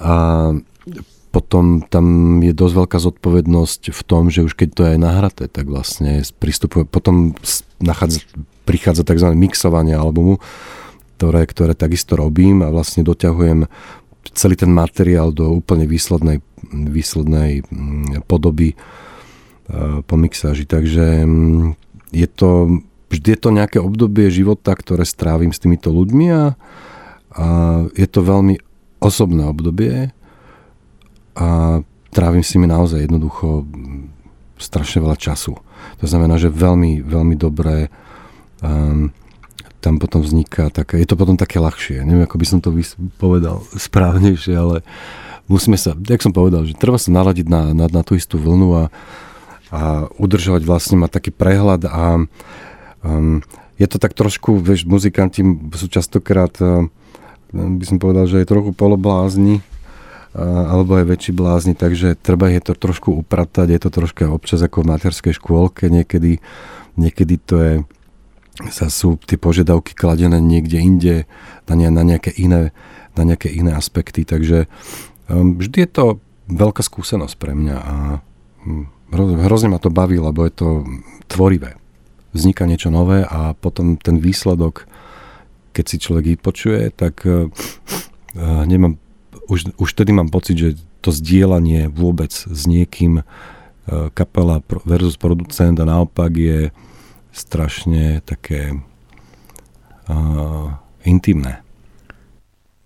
A 0.01 0.13
potom 1.29 1.85
tam 1.85 2.05
je 2.41 2.49
dosť 2.49 2.73
veľká 2.73 2.97
zodpovednosť 2.97 3.93
v 3.93 4.01
tom, 4.09 4.33
že 4.33 4.41
už 4.41 4.57
keď 4.57 4.69
to 4.73 4.81
je 4.85 4.91
aj 4.97 4.99
nahraté, 5.01 5.43
tak 5.45 5.69
vlastne 5.69 6.25
pristupuje, 6.41 6.89
potom 6.89 7.37
nachádza, 7.77 8.25
prichádza 8.65 9.05
tzv. 9.05 9.37
mixovanie 9.37 9.93
albumu, 9.93 10.41
ktoré, 11.23 11.47
ktoré 11.47 11.71
takisto 11.71 12.19
robím 12.19 12.67
a 12.67 12.67
vlastne 12.67 12.99
doťahujem 13.07 13.63
celý 14.35 14.59
ten 14.59 14.67
materiál 14.67 15.31
do 15.31 15.55
úplne 15.55 15.87
výslednej, 15.87 16.43
výslednej 16.67 17.63
mm, 17.63 18.27
podoby 18.27 18.75
e, 18.75 18.77
po 20.03 20.15
mixáži. 20.19 20.67
Takže 20.67 21.23
mm, 21.23 21.79
je 22.11 22.27
to, 22.27 22.83
vždy 23.07 23.27
je 23.31 23.39
to 23.39 23.49
nejaké 23.55 23.79
obdobie 23.79 24.27
života, 24.27 24.75
ktoré 24.75 25.07
strávim 25.07 25.55
s 25.55 25.63
týmito 25.63 25.95
ľuďmi 25.95 26.27
a, 26.27 26.43
a 27.39 27.45
je 27.95 28.07
to 28.11 28.19
veľmi 28.19 28.59
osobné 28.99 29.47
obdobie 29.47 30.11
a 31.39 31.79
trávim 32.11 32.43
s 32.43 32.51
nimi 32.59 32.67
naozaj 32.67 33.07
jednoducho 33.07 33.63
mm, 33.63 34.11
strašne 34.59 34.99
veľa 35.07 35.15
času. 35.15 35.55
To 36.03 36.05
znamená, 36.05 36.35
že 36.35 36.51
veľmi, 36.51 36.99
veľmi 36.99 37.35
dobré 37.39 37.87
um, 38.59 39.07
tam 39.83 39.99
potom 39.99 40.23
vzniká 40.23 40.71
také, 40.71 41.03
je 41.03 41.07
to 41.11 41.19
potom 41.19 41.35
také 41.35 41.59
ľahšie. 41.59 42.07
Neviem, 42.07 42.23
ako 42.23 42.39
by 42.39 42.45
som 42.47 42.59
to 42.63 42.71
povedal 43.19 43.59
správnejšie, 43.75 44.55
ale 44.55 44.87
musíme 45.51 45.75
sa, 45.75 45.91
jak 45.99 46.23
som 46.23 46.31
povedal, 46.31 46.63
že 46.63 46.79
treba 46.79 46.95
sa 46.95 47.11
naladiť 47.11 47.51
na, 47.51 47.75
na, 47.75 47.85
na 47.91 48.01
tú 48.07 48.15
istú 48.15 48.39
vlnu 48.39 48.69
a, 48.79 48.83
a 49.75 50.07
udržovať 50.15 50.63
vlastne, 50.63 50.95
mať 51.03 51.19
taký 51.19 51.31
prehľad 51.35 51.83
a 51.91 52.23
um, 53.03 53.43
je 53.75 53.87
to 53.91 53.99
tak 53.99 54.15
trošku, 54.15 54.63
vieš, 54.63 54.87
muzikanti 54.87 55.43
sú 55.75 55.91
častokrát, 55.91 56.55
uh, 56.63 56.87
by 57.51 57.83
som 57.83 57.99
povedal, 57.99 58.23
že 58.31 58.39
je 58.39 58.47
trochu 58.47 58.71
poloblázni, 58.71 59.59
alebo 60.33 60.97
aj 60.97 61.05
väčší 61.13 61.31
blázni, 61.37 61.77
takže 61.77 62.17
treba 62.17 62.49
je 62.49 62.57
to 62.57 62.73
trošku 62.73 63.13
upratať, 63.21 63.69
je 63.69 63.79
to 63.85 63.89
trošku 63.93 64.25
občas 64.33 64.65
ako 64.65 64.81
v 64.81 64.89
materskej 64.97 65.33
škôlke, 65.37 65.93
niekedy, 65.93 66.41
niekedy 66.97 67.35
to 67.37 67.55
je 67.61 67.73
sa 68.69 68.87
sú 68.89 69.17
tie 69.25 69.37
požiadavky 69.37 69.97
kladené 69.97 70.37
niekde 70.37 70.77
inde, 70.77 71.15
na, 71.65 71.73
ne, 71.73 71.89
na, 71.89 72.03
nejaké, 72.05 72.29
iné, 72.37 72.69
na 73.17 73.23
nejaké 73.25 73.49
iné 73.49 73.73
aspekty. 73.73 74.25
Takže 74.25 74.69
um, 75.29 75.57
vždy 75.57 75.87
je 75.87 75.89
to 75.89 76.05
veľká 76.53 76.85
skúsenosť 76.85 77.35
pre 77.41 77.57
mňa 77.57 77.77
a 77.77 77.95
um, 78.65 78.89
hrozne 79.13 79.73
ma 79.73 79.81
to 79.81 79.89
baví, 79.89 80.21
lebo 80.21 80.45
je 80.45 80.53
to 80.53 80.67
tvorivé. 81.25 81.77
Vzniká 82.33 82.65
niečo 82.69 82.93
nové 82.93 83.25
a 83.25 83.57
potom 83.57 83.97
ten 83.97 84.21
výsledok, 84.21 84.85
keď 85.73 85.85
si 85.89 85.97
človek 85.97 86.37
vypočuje, 86.37 86.93
tak 86.93 87.25
uh, 87.25 87.49
nemám, 88.69 89.01
už, 89.49 89.73
už 89.77 89.89
tedy 89.97 90.13
mám 90.13 90.29
pocit, 90.29 90.57
že 90.57 90.69
to 91.03 91.11
zdieľanie 91.11 91.91
vôbec 91.91 92.31
s 92.31 92.63
niekým 92.63 93.19
e, 93.19 93.23
kapela 94.15 94.63
versus 94.87 95.19
producent 95.19 95.75
a 95.75 95.83
naopak 95.83 96.31
je 96.31 96.71
strašne 97.33 98.21
také 98.21 98.77
uh, 100.07 100.69
intimné. 101.01 101.65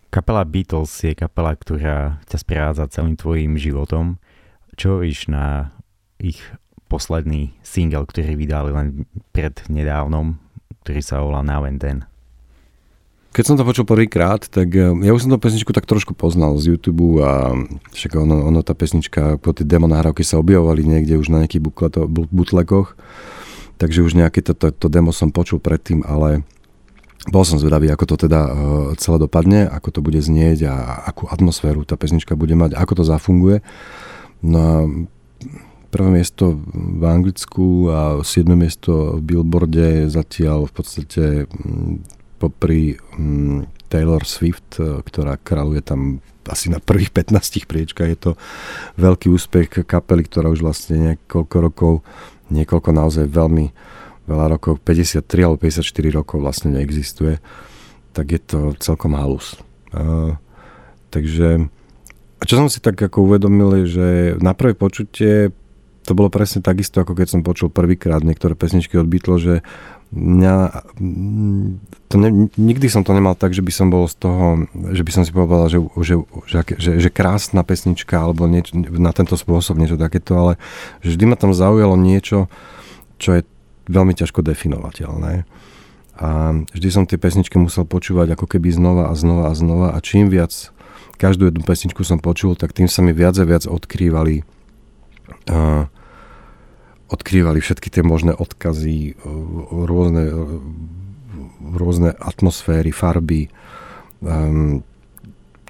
Kapela 0.07 0.47
Beatles 0.47 0.89
je 1.03 1.13
kapela, 1.13 1.51
ktorá 1.53 2.23
ťa 2.31 2.37
sprevádza 2.39 2.89
celým 2.89 3.19
tvojim 3.19 3.59
životom. 3.59 4.17
Čo 4.79 5.03
iš 5.03 5.27
na 5.27 5.75
ich 6.17 6.39
posledný 6.87 7.51
single, 7.61 8.07
ktorý 8.07 8.39
vydali 8.39 8.71
len 8.71 8.87
pred 9.35 9.59
nedávnom, 9.67 10.39
ktorý 10.81 11.01
sa 11.03 11.19
volá 11.19 11.43
Now 11.43 11.67
and 11.67 11.83
Then? 11.83 11.99
Keď 13.35 13.43
som 13.45 13.57
to 13.59 13.67
počul 13.67 13.85
prvýkrát, 13.85 14.47
tak 14.49 14.73
eh, 14.73 14.89
ja 14.89 15.11
už 15.13 15.27
som 15.27 15.31
tú 15.35 15.37
pesničku 15.37 15.69
tak 15.75 15.85
trošku 15.85 16.17
poznal 16.17 16.57
z 16.57 16.73
YouTube 16.73 17.21
a 17.21 17.53
však 17.93 18.17
ono, 18.17 18.47
ono 18.49 18.65
tá 18.65 18.73
pesnička, 18.73 19.37
po 19.37 19.53
tie 19.53 19.67
demo 19.67 19.85
nahrávky 19.85 20.25
sa 20.25 20.41
objavovali 20.41 20.87
niekde 20.87 21.19
už 21.19 21.29
na 21.29 21.45
nejakých 21.45 21.61
butlekoch, 22.33 22.97
takže 23.77 24.03
už 24.03 24.17
nejaké 24.17 24.41
to, 24.41 24.57
to, 24.57 24.73
to 24.73 24.87
demo 24.89 25.13
som 25.13 25.29
počul 25.29 25.61
predtým, 25.61 26.01
ale 26.03 26.43
bol 27.27 27.43
som 27.43 27.59
zvedavý, 27.59 27.91
ako 27.91 28.15
to 28.15 28.15
teda 28.27 28.41
uh, 28.43 28.51
celé 28.95 29.17
dopadne, 29.19 29.67
ako 29.67 29.89
to 29.89 29.99
bude 29.99 30.19
znieť 30.19 30.67
a 30.67 30.75
akú 31.07 31.27
atmosféru 31.27 31.83
tá 31.83 31.99
pesnička 31.99 32.39
bude 32.39 32.55
mať, 32.55 32.73
ako 32.75 32.93
to 32.99 33.03
zafunguje. 33.03 33.57
No 34.41 34.57
a 34.57 34.75
prvé 35.89 36.09
miesto 36.21 36.59
v 36.73 37.03
Anglicku 37.03 37.89
a 37.89 37.99
7. 38.23 38.53
miesto 38.53 39.17
v 39.17 39.33
Billboarde 39.33 40.11
zatiaľ 40.11 40.69
v 40.69 40.73
podstate 40.73 41.23
popri 42.37 43.01
Taylor 43.89 44.23
Swift, 44.27 44.77
e, 44.77 45.01
ktorá 45.01 45.39
kráľuje 45.41 45.81
tam 45.81 46.21
asi 46.47 46.71
na 46.71 46.79
prvých 46.79 47.11
15 47.11 47.67
priečkách. 47.67 48.09
Je 48.13 48.19
to 48.19 48.31
veľký 48.95 49.27
úspech 49.31 49.83
kapely, 49.83 50.23
ktorá 50.27 50.47
už 50.47 50.63
vlastne 50.63 50.95
niekoľko 51.15 51.55
rokov, 51.59 51.93
niekoľko 52.49 52.89
naozaj 52.93 53.25
veľmi 53.27 53.65
veľa 54.27 54.45
rokov, 54.59 54.83
53 54.83 55.23
alebo 55.47 55.57
54 55.63 55.83
rokov 56.11 56.37
vlastne 56.43 56.75
neexistuje, 56.75 57.39
tak 58.11 58.25
je 58.35 58.41
to 58.43 58.59
celkom 58.79 59.15
halus. 59.15 59.55
Uh, 59.95 60.35
takže 61.09 61.71
a 62.37 62.43
čo 62.45 62.59
som 62.59 62.69
si 62.69 62.77
tak 62.77 62.99
ako 62.99 63.25
uvedomil, 63.25 63.81
je, 63.81 63.85
že 63.97 64.07
na 64.37 64.53
prvé 64.53 64.77
počutie 64.77 65.49
to 66.07 66.15
bolo 66.15 66.31
presne 66.31 66.63
takisto, 66.63 67.03
ako 67.03 67.19
keď 67.19 67.27
som 67.27 67.41
počul 67.43 67.67
prvýkrát 67.67 68.23
niektoré 68.23 68.55
pesničky 68.55 68.95
od 68.95 69.11
Beatles, 69.11 69.43
že 69.43 69.55
mňa, 70.15 70.87
to 72.07 72.15
ne, 72.15 72.29
nikdy 72.55 72.87
som 72.87 73.03
to 73.03 73.11
nemal 73.11 73.35
tak, 73.35 73.51
že 73.51 73.59
by 73.59 73.71
som 73.75 73.91
bol 73.91 74.07
z 74.07 74.15
toho, 74.23 74.63
že 74.95 75.03
by 75.03 75.11
som 75.11 75.23
si 75.27 75.35
povedal, 75.35 75.67
že, 75.67 75.79
že, 75.99 76.15
že, 76.47 76.59
že, 76.79 76.91
že 77.03 77.09
krásna 77.11 77.67
pesnička 77.67 78.15
alebo 78.15 78.47
nieč, 78.47 78.71
na 78.75 79.11
tento 79.11 79.35
spôsob 79.35 79.75
niečo 79.75 79.99
takéto, 79.99 80.39
ale 80.39 80.53
vždy 81.03 81.23
ma 81.27 81.35
tam 81.35 81.51
zaujalo 81.51 81.99
niečo, 81.99 82.47
čo 83.19 83.39
je 83.39 83.41
veľmi 83.91 84.15
ťažko 84.15 84.43
definovateľné. 84.43 85.43
A 86.17 86.27
vždy 86.73 86.89
som 86.89 87.03
tie 87.05 87.19
pesničky 87.19 87.59
musel 87.61 87.85
počúvať 87.85 88.33
ako 88.33 88.47
keby 88.49 88.73
znova 88.73 89.11
a 89.11 89.13
znova 89.13 89.51
a 89.51 89.53
znova 89.53 89.87
a 89.93 89.97
čím 90.01 90.31
viac 90.33 90.73
každú 91.17 91.49
jednu 91.49 91.65
pesničku 91.65 92.01
som 92.05 92.21
počul, 92.21 92.53
tak 92.53 92.73
tým 92.73 92.89
sa 92.89 93.01
mi 93.01 93.13
viac 93.13 93.37
a 93.37 93.45
viac 93.45 93.65
odkrývali 93.65 94.45
uh, 95.49 95.89
odkrývali 97.07 97.63
všetky 97.63 97.87
tie 97.87 98.03
možné 98.03 98.35
odkazy, 98.35 99.15
rôzne, 99.71 100.23
rôzne 101.63 102.11
atmosféry, 102.19 102.91
farby, 102.91 103.47
um, 104.19 104.83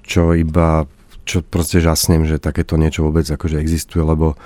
čo 0.02 0.34
iba, 0.34 0.90
čo 1.28 1.44
proste 1.44 1.84
žasnem, 1.84 2.26
že 2.26 2.42
takéto 2.42 2.80
niečo 2.80 3.06
vôbec 3.06 3.28
akože 3.28 3.62
existuje, 3.62 4.02
lebo 4.02 4.38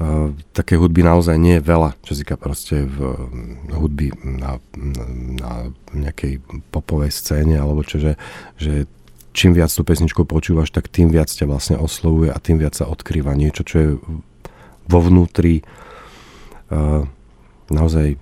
Uh, 0.00 0.32
také 0.56 0.80
hudby 0.80 1.04
naozaj 1.04 1.36
nie 1.36 1.60
je 1.60 1.68
veľa, 1.68 1.92
čo 2.00 2.16
si 2.16 2.24
proste 2.24 2.88
v 2.88 3.20
hudby 3.68 4.08
na, 4.24 4.56
na, 5.36 5.68
nejakej 5.92 6.40
popovej 6.72 7.12
scéne, 7.12 7.60
alebo 7.60 7.84
čo, 7.84 8.00
že, 8.00 8.16
že 8.56 8.88
čím 9.36 9.52
viac 9.52 9.68
tú 9.68 9.84
pesničku 9.84 10.24
počúvaš, 10.24 10.72
tak 10.72 10.88
tým 10.88 11.12
viac 11.12 11.28
ťa 11.28 11.44
vlastne 11.44 11.76
oslovuje 11.76 12.32
a 12.32 12.40
tým 12.40 12.56
viac 12.56 12.80
sa 12.80 12.88
odkrýva 12.88 13.36
niečo, 13.36 13.60
čo 13.60 13.76
je 13.76 13.88
vo 14.88 15.00
vnútri 15.04 15.62
naozaj 17.70 18.16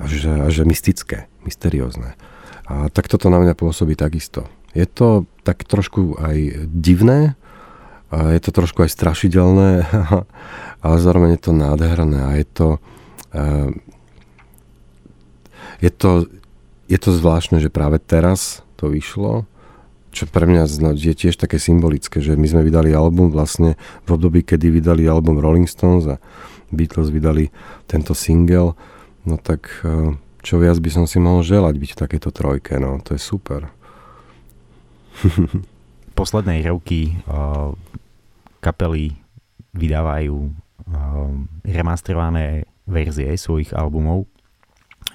až, 0.00 0.12
až 0.26 0.64
mystické, 0.66 1.30
mysteriózne. 1.44 2.18
A 2.64 2.88
tak 2.88 3.06
toto 3.12 3.28
na 3.28 3.38
mňa 3.38 3.54
pôsobí 3.54 3.94
takisto. 3.94 4.48
Je 4.72 4.88
to 4.88 5.28
tak 5.44 5.62
trošku 5.62 6.16
aj 6.18 6.66
divné, 6.72 7.36
je 8.14 8.40
to 8.40 8.50
trošku 8.54 8.86
aj 8.86 8.90
strašidelné, 8.94 9.70
ale 10.84 10.96
zároveň 10.98 11.36
je 11.38 11.42
to 11.42 11.52
nádherné 11.52 12.20
a 12.22 12.30
je 12.38 12.46
to, 12.46 12.68
uh, 13.34 13.70
je 15.82 15.90
to, 15.90 16.10
je 16.86 16.98
to 16.98 17.10
zvláštne, 17.10 17.58
že 17.58 17.74
práve 17.74 17.98
teraz 17.98 18.62
to 18.78 18.90
vyšlo, 18.90 19.46
čo 20.14 20.30
pre 20.30 20.46
mňa 20.46 20.94
je 20.94 21.14
tiež 21.14 21.34
také 21.34 21.58
symbolické, 21.58 22.22
že 22.22 22.38
my 22.38 22.46
sme 22.46 22.62
vydali 22.62 22.94
album 22.94 23.34
vlastne 23.34 23.74
v 24.06 24.08
období, 24.14 24.46
kedy 24.46 24.70
vydali 24.70 25.10
album 25.10 25.42
Rolling 25.42 25.66
Stones 25.66 26.06
a 26.06 26.22
Beatles 26.74 27.10
vydali 27.10 27.50
tento 27.88 28.12
single, 28.12 28.74
no 29.24 29.36
tak 29.40 29.70
uh, 29.82 30.14
čo 30.44 30.60
viac 30.60 30.78
by 30.78 30.90
som 30.92 31.04
si 31.08 31.22
mohol 31.22 31.40
želať 31.40 31.74
byť 31.78 31.90
v 31.96 32.00
takéto 32.00 32.28
trojke, 32.34 32.76
no 32.76 33.00
to 33.00 33.16
je 33.16 33.20
super. 33.22 33.72
Posledné 36.18 36.62
roky 36.68 37.16
uh, 37.26 37.72
kapely 38.60 39.14
vydávajú 39.74 40.64
remasterované 41.64 42.68
verzie 42.84 43.32
svojich 43.34 43.72
albumov, 43.72 44.28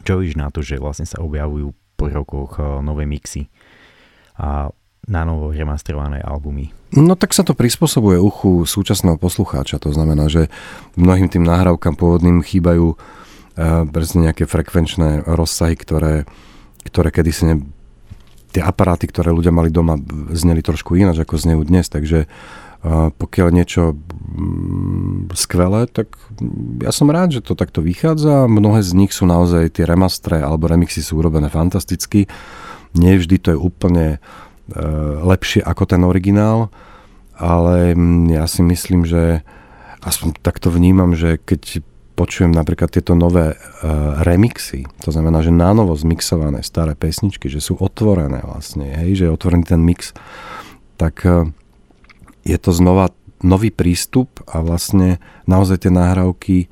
čo 0.01 0.19
víš 0.19 0.33
na 0.33 0.49
to, 0.49 0.65
že 0.65 0.81
vlastne 0.81 1.05
sa 1.05 1.21
objavujú 1.21 1.71
po 1.93 2.09
rokoch 2.09 2.57
nové 2.81 3.05
mixy 3.05 3.47
a 4.39 4.71
na 5.07 5.23
novo 5.23 5.53
remasterované 5.53 6.19
albumy. 6.19 6.73
No 6.93 7.13
tak 7.13 7.37
sa 7.37 7.45
to 7.45 7.53
prispôsobuje 7.53 8.17
uchu 8.17 8.65
súčasného 8.65 9.15
poslucháča, 9.21 9.77
to 9.77 9.93
znamená, 9.93 10.27
že 10.27 10.49
mnohým 10.97 11.29
tým 11.29 11.45
nahrávkam 11.45 11.93
pôvodným 11.95 12.41
chýbajú 12.41 12.97
uh, 12.97 14.17
nejaké 14.17 14.49
frekvenčné 14.49 15.29
rozsahy, 15.29 15.77
ktoré, 15.77 16.25
ktoré 16.89 17.09
kedysi 17.13 17.43
ne, 17.45 17.55
tie 18.49 18.65
aparáty, 18.65 19.05
ktoré 19.05 19.29
ľudia 19.29 19.53
mali 19.53 19.69
doma, 19.69 20.01
zneli 20.33 20.65
trošku 20.65 20.97
ináč, 20.97 21.21
ako 21.21 21.37
znejú 21.37 21.61
dnes, 21.63 21.87
takže 21.87 22.25
a 22.79 23.11
pokiaľ 23.11 23.51
niečo 23.51 23.91
mm, 23.91 25.35
skvelé, 25.35 25.83
tak 25.91 26.15
ja 26.79 26.95
som 26.95 27.11
rád, 27.11 27.35
že 27.35 27.43
to 27.43 27.51
takto 27.51 27.83
vychádza. 27.83 28.47
Mnohé 28.47 28.79
z 28.87 28.95
nich 28.95 29.11
sú 29.11 29.27
naozaj 29.27 29.75
tie 29.75 29.83
remastre 29.83 30.39
alebo 30.39 30.71
remixy 30.71 31.03
sú 31.03 31.19
urobené 31.19 31.51
fantasticky. 31.51 32.31
Nie 32.95 33.19
vždy 33.19 33.35
to 33.35 33.47
je 33.51 33.59
úplne 33.59 34.23
lepšie 35.25 35.65
ako 35.65 35.83
ten 35.89 36.01
originál, 36.05 36.69
ale 37.39 37.95
mm, 37.95 38.35
ja 38.35 38.45
si 38.45 38.61
myslím, 38.61 39.07
že 39.07 39.41
aspoň 40.03 40.39
takto 40.43 40.69
vnímam, 40.69 41.15
že 41.15 41.39
keď 41.39 41.83
počujem 42.19 42.51
napríklad 42.51 42.91
tieto 42.91 43.15
nové 43.15 43.55
uh, 43.55 44.19
remixy, 44.27 44.83
to 44.99 45.15
znamená, 45.15 45.39
že 45.39 45.55
nánovo 45.55 45.95
zmixované 45.95 46.67
staré 46.67 46.91
pesničky, 46.91 47.47
že 47.47 47.63
sú 47.63 47.79
otvorené 47.79 48.43
vlastne, 48.43 48.91
hej, 48.91 49.23
že 49.23 49.23
je 49.27 49.35
otvorený 49.35 49.63
ten 49.63 49.79
mix, 49.79 50.11
tak 50.99 51.23
uh, 51.23 51.47
je 52.43 52.59
to 52.59 52.75
znova 52.75 53.15
nový 53.39 53.71
prístup 53.71 54.43
a 54.51 54.59
vlastne 54.59 55.23
naozaj 55.47 55.87
tie 55.87 55.91
nahrávky 55.95 56.67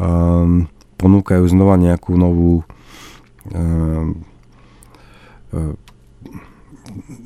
um, 0.00 0.72
ponúkajú 0.96 1.44
znova 1.52 1.76
nejakú 1.76 2.16
novú 2.16 2.64
um, 3.52 4.24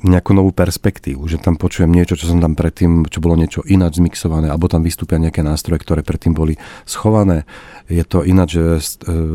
nejakú 0.03 0.35
novú 0.35 0.51
perspektívu, 0.51 1.23
že 1.25 1.39
tam 1.39 1.55
počujem 1.55 1.89
niečo, 1.89 2.19
čo 2.19 2.29
som 2.29 2.43
tam 2.43 2.53
predtým, 2.53 3.07
čo 3.07 3.23
bolo 3.23 3.39
niečo 3.39 3.63
ináč 3.63 4.03
zmixované, 4.03 4.51
alebo 4.51 4.67
tam 4.67 4.83
vystúpia 4.83 5.21
nejaké 5.21 5.41
nástroje, 5.41 5.81
ktoré 5.81 6.03
predtým 6.03 6.35
boli 6.35 6.59
schované. 6.83 7.47
Je 7.87 8.03
to 8.03 8.21
ináč 8.27 8.59
e, 8.59 8.77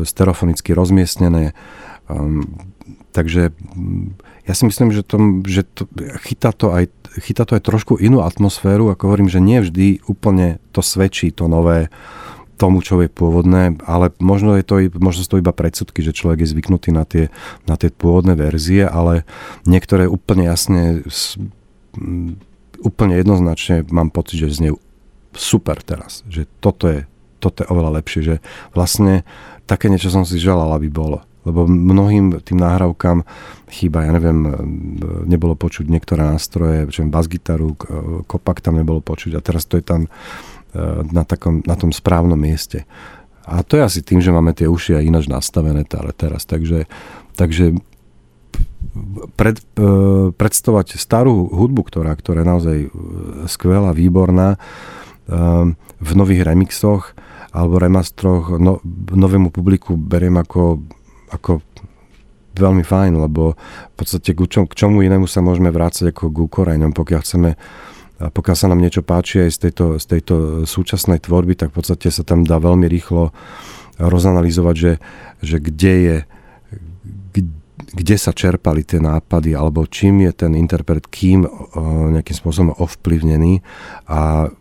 stereofonicky 0.05 0.73
rozmiestnené. 0.73 1.57
Um, 2.09 2.45
takže 3.11 3.53
ja 4.49 4.53
si 4.57 4.63
myslím, 4.65 4.89
že, 4.89 5.05
to, 5.05 5.45
že 5.45 5.61
to, 5.61 5.85
chytá, 6.25 6.49
to 6.53 6.73
aj, 6.73 6.89
chytá 7.21 7.45
to 7.45 7.53
aj 7.53 7.63
trošku 7.65 8.01
inú 8.01 8.25
atmosféru, 8.25 8.89
ako 8.89 9.13
hovorím, 9.13 9.29
že 9.29 9.37
nie 9.37 9.61
vždy 9.61 10.09
úplne 10.09 10.57
to 10.73 10.81
svedčí 10.81 11.29
to 11.29 11.45
nové 11.45 11.93
tomu, 12.59 12.83
čo 12.83 12.99
je 12.99 13.07
pôvodné, 13.07 13.79
ale 13.87 14.11
možno, 14.19 14.59
je 14.59 14.67
to, 14.67 14.83
možno 14.99 15.23
sú 15.23 15.29
to 15.31 15.41
iba 15.41 15.55
predsudky, 15.55 16.03
že 16.03 16.11
človek 16.11 16.43
je 16.43 16.51
zvyknutý 16.51 16.91
na 16.91 17.07
tie, 17.07 17.31
na 17.63 17.79
tie 17.79 17.87
pôvodné 17.87 18.35
verzie, 18.35 18.83
ale 18.83 19.23
niektoré 19.63 20.11
úplne 20.11 20.51
jasne, 20.51 21.07
úplne 22.83 23.15
jednoznačne 23.15 23.87
mám 23.87 24.11
pocit, 24.11 24.43
že 24.43 24.59
znie 24.59 24.71
super 25.31 25.79
teraz, 25.79 26.27
že 26.27 26.43
toto 26.59 26.91
je, 26.91 27.07
toto 27.39 27.63
je 27.63 27.71
oveľa 27.71 28.03
lepšie, 28.03 28.21
že 28.21 28.35
vlastne 28.75 29.23
také 29.63 29.87
niečo 29.87 30.11
som 30.11 30.27
si 30.27 30.35
želal, 30.35 30.75
aby 30.75 30.91
bolo. 30.91 31.23
Lebo 31.47 31.63
mnohým 31.63 32.43
tým 32.43 32.59
náhrávkam 32.59 33.23
chýba, 33.71 34.03
ja 34.03 34.11
neviem, 34.11 34.43
nebolo 35.23 35.55
počuť 35.55 35.87
niektoré 35.87 36.27
nástroje, 36.27 36.91
čo 36.91 37.07
bas-gitaru, 37.07 37.79
kopak 38.27 38.59
tam 38.59 38.75
nebolo 38.75 38.99
počuť 38.99 39.39
a 39.39 39.41
teraz 39.41 39.63
to 39.63 39.79
je 39.79 39.85
tam 39.87 40.11
na, 41.09 41.23
takom, 41.25 41.65
na 41.65 41.73
tom 41.73 41.89
správnom 41.89 42.37
mieste. 42.37 42.85
A 43.49 43.65
to 43.65 43.81
je 43.81 43.83
asi 43.83 43.99
tým, 44.05 44.21
že 44.21 44.29
máme 44.29 44.53
tie 44.53 44.69
uši 44.69 45.01
aj 45.01 45.07
ináč 45.09 45.25
nastavené 45.25 45.81
teraz. 45.89 46.45
Takže, 46.45 46.85
takže 47.33 47.73
pred, 49.33 49.57
e, 49.57 50.29
predstavovať 50.29 51.01
starú 51.01 51.49
hudbu, 51.49 51.81
ktorá, 51.89 52.13
ktorá 52.13 52.45
je 52.45 52.51
naozaj 52.51 52.77
e, 52.85 52.89
skvelá, 53.49 53.89
výborná, 53.97 54.61
v 55.99 56.11
nových 56.17 56.41
remixoch 56.41 57.13
alebo 57.53 57.81
remastroch 57.81 58.57
no, 58.57 58.81
novému 59.13 59.53
publiku 59.53 59.97
beriem 59.97 60.37
ako, 60.37 60.81
ako 61.33 61.61
veľmi 62.53 62.85
fajn, 62.85 63.13
lebo 63.17 63.57
v 63.57 63.95
podstate 63.97 64.33
k, 64.33 64.39
čom, 64.45 64.65
k 64.69 64.73
čomu 64.73 65.01
inému 65.01 65.25
sa 65.25 65.41
môžeme 65.41 65.73
vrácať 65.73 66.13
ako 66.13 66.29
k 66.29 66.37
koreňom, 66.49 66.93
pokiaľ 66.93 67.21
chceme 67.25 67.49
pokiaľ 68.19 68.55
sa 68.55 68.67
nám 68.67 68.83
niečo 68.83 68.99
páči 68.99 69.47
aj 69.47 69.51
z 69.55 69.59
tejto, 69.67 69.85
z 69.95 70.05
tejto 70.05 70.35
súčasnej 70.67 71.23
tvorby, 71.23 71.55
tak 71.55 71.71
v 71.71 71.79
podstate 71.79 72.11
sa 72.11 72.27
tam 72.27 72.43
dá 72.43 72.59
veľmi 72.59 72.85
rýchlo 72.91 73.31
rozanalizovať, 73.99 74.75
že, 74.75 74.93
že 75.39 75.57
kde 75.63 75.93
je 75.95 76.17
kde 77.89 78.15
sa 78.21 78.35
čerpali 78.35 78.85
tie 78.85 79.01
nápady, 79.01 79.57
alebo 79.57 79.87
čím 79.89 80.21
je 80.27 80.45
ten 80.45 80.53
interpret 80.53 81.09
kým 81.09 81.47
nejakým 82.13 82.35
spôsobom 82.37 82.77
ovplyvnený. 82.77 83.65
A 84.05 84.51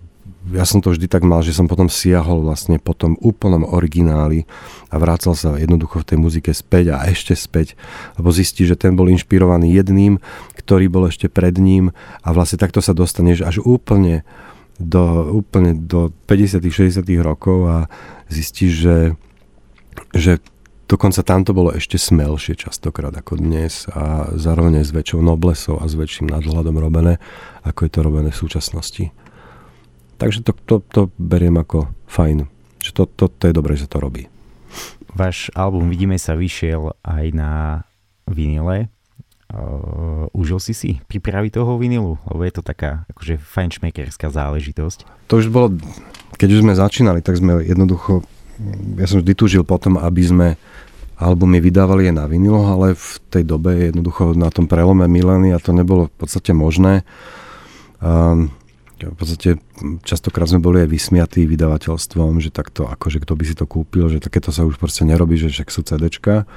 ja 0.54 0.64
som 0.64 0.80
to 0.80 0.94
vždy 0.94 1.11
tak 1.11 1.26
mal, 1.26 1.44
že 1.44 1.52
som 1.52 1.68
potom 1.68 1.92
siahol 1.92 2.40
vlastne 2.40 2.80
po 2.80 2.96
tom 2.96 3.20
úplnom 3.20 3.66
origináli 3.66 4.48
a 4.88 4.96
vrácal 4.96 5.37
sa 5.37 5.58
jednoducho 5.61 6.00
v 6.00 6.08
tej 6.08 6.18
muzike 6.18 6.52
späť 6.56 6.96
a 6.96 7.04
ešte 7.08 7.37
späť, 7.37 7.76
lebo 8.16 8.32
zistí, 8.32 8.64
že 8.64 8.78
ten 8.78 8.96
bol 8.96 9.12
inšpirovaný 9.12 9.74
jedným, 9.74 10.22
ktorý 10.56 10.88
bol 10.88 11.08
ešte 11.08 11.28
pred 11.28 11.56
ním 11.61 11.92
a 12.24 12.28
vlastne 12.32 12.56
takto 12.56 12.80
sa 12.80 12.96
dostaneš 12.96 13.44
až 13.44 13.61
úplne 13.61 14.24
do, 14.78 15.34
úplne 15.34 15.74
do 15.74 16.14
50 16.30 16.62
60 16.62 17.02
rokov 17.20 17.58
a 17.66 17.76
zistíš, 18.30 18.72
že, 18.78 18.98
že 20.14 20.32
dokonca 20.88 21.20
tam 21.26 21.42
to 21.44 21.52
bolo 21.52 21.74
ešte 21.74 21.98
smelšie 21.98 22.56
častokrát 22.56 23.12
ako 23.12 23.37
dnes 23.37 23.90
a 23.92 24.32
zároveň 24.38 24.87
s 24.87 24.94
väčšou 24.94 25.20
noblesou 25.20 25.82
a 25.82 25.84
s 25.84 25.98
väčším 25.98 26.30
nadhľadom 26.30 26.78
robené, 26.78 27.18
ako 27.66 27.84
je 27.84 27.90
to 27.92 28.00
robené 28.00 28.30
v 28.30 28.40
súčasnosti. 28.40 29.11
Takže 30.18 30.42
to, 30.42 30.52
to, 30.66 30.74
to 30.90 31.00
beriem 31.14 31.57
ako 31.57 31.87
fajn. 32.11 32.50
Že 32.83 32.90
to, 32.94 33.02
to, 33.07 33.24
to 33.31 33.44
je 33.50 33.54
dobré, 33.54 33.78
že 33.78 33.87
to 33.87 34.02
robí. 34.02 34.26
Váš 35.14 35.50
album 35.54 35.88
Vidíme 35.88 36.18
sa 36.18 36.35
vyšiel 36.35 36.94
aj 37.07 37.24
na 37.35 37.83
vinile. 38.28 38.90
Uh, 39.48 40.28
užil 40.37 40.61
si 40.61 40.76
si 40.76 40.90
pripraviť 41.09 41.57
toho 41.57 41.81
vinilu? 41.81 42.20
Lebo 42.28 42.44
je 42.44 42.52
to 42.52 42.62
taká 42.62 43.09
akože 43.16 43.40
fajnšmekerská 43.40 44.28
záležitosť. 44.28 45.09
To 45.33 45.40
už 45.40 45.48
bolo, 45.48 45.72
keď 46.37 46.48
už 46.52 46.62
sme 46.66 46.76
začínali, 46.76 47.24
tak 47.24 47.40
sme 47.40 47.64
jednoducho, 47.64 48.28
ja 49.00 49.07
som 49.09 49.24
vždy 49.24 49.33
túžil 49.33 49.64
potom, 49.64 49.96
aby 49.96 50.22
sme 50.22 50.48
albumy 51.16 51.64
vydávali 51.64 52.12
aj 52.12 52.14
na 52.14 52.26
viniloch, 52.28 52.68
ale 52.68 52.87
v 52.92 53.09
tej 53.33 53.42
dobe 53.48 53.90
jednoducho 53.90 54.37
na 54.37 54.52
tom 54.52 54.68
prelome 54.70 55.09
milénia 55.09 55.57
to 55.59 55.72
nebolo 55.72 56.12
v 56.12 56.14
podstate 56.14 56.52
možné. 56.52 57.02
Um, 57.98 58.54
v 58.98 59.16
podstate 59.16 59.62
častokrát 60.02 60.50
sme 60.50 60.58
boli 60.58 60.82
aj 60.82 60.90
vysmiatí 60.90 61.46
vydavateľstvom, 61.46 62.42
že 62.42 62.50
takto, 62.50 62.90
akože 62.90 63.22
kto 63.22 63.32
by 63.38 63.44
si 63.46 63.54
to 63.54 63.64
kúpil, 63.70 64.11
že 64.11 64.18
takéto 64.18 64.50
sa 64.50 64.66
už 64.66 64.80
proste 64.80 65.06
nerobí, 65.06 65.38
že 65.38 65.52
však 65.52 65.68
sú 65.70 65.87
CDčka. 65.87 66.48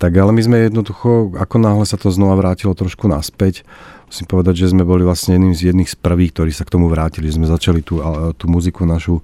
Tak 0.00 0.12
ale 0.16 0.32
my 0.32 0.40
sme 0.40 0.56
jednoducho, 0.68 1.36
ako 1.36 1.56
náhle 1.60 1.84
sa 1.84 2.00
to 2.00 2.08
znova 2.08 2.36
vrátilo 2.40 2.72
trošku 2.72 3.04
naspäť, 3.04 3.68
musím 4.08 4.26
povedať, 4.26 4.64
že 4.64 4.72
sme 4.72 4.82
boli 4.82 5.04
vlastne 5.04 5.36
jedným 5.36 5.52
z 5.52 5.72
jedných 5.72 5.92
z 5.92 5.96
prvých, 6.00 6.32
ktorí 6.32 6.50
sa 6.56 6.64
k 6.64 6.72
tomu 6.72 6.88
vrátili, 6.88 7.28
sme 7.28 7.44
začali 7.44 7.84
tú, 7.84 8.00
tú 8.34 8.44
muziku 8.48 8.88
našu 8.88 9.20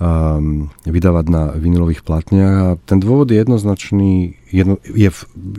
um, 0.00 0.72
vydávať 0.88 1.26
na 1.28 1.52
vinilových 1.52 2.02
platniach 2.02 2.56
a 2.56 2.68
ten 2.88 2.98
dôvod 2.98 3.28
je 3.28 3.36
jednoznačný, 3.36 4.40
jedno, 4.48 4.80
je, 4.82 5.10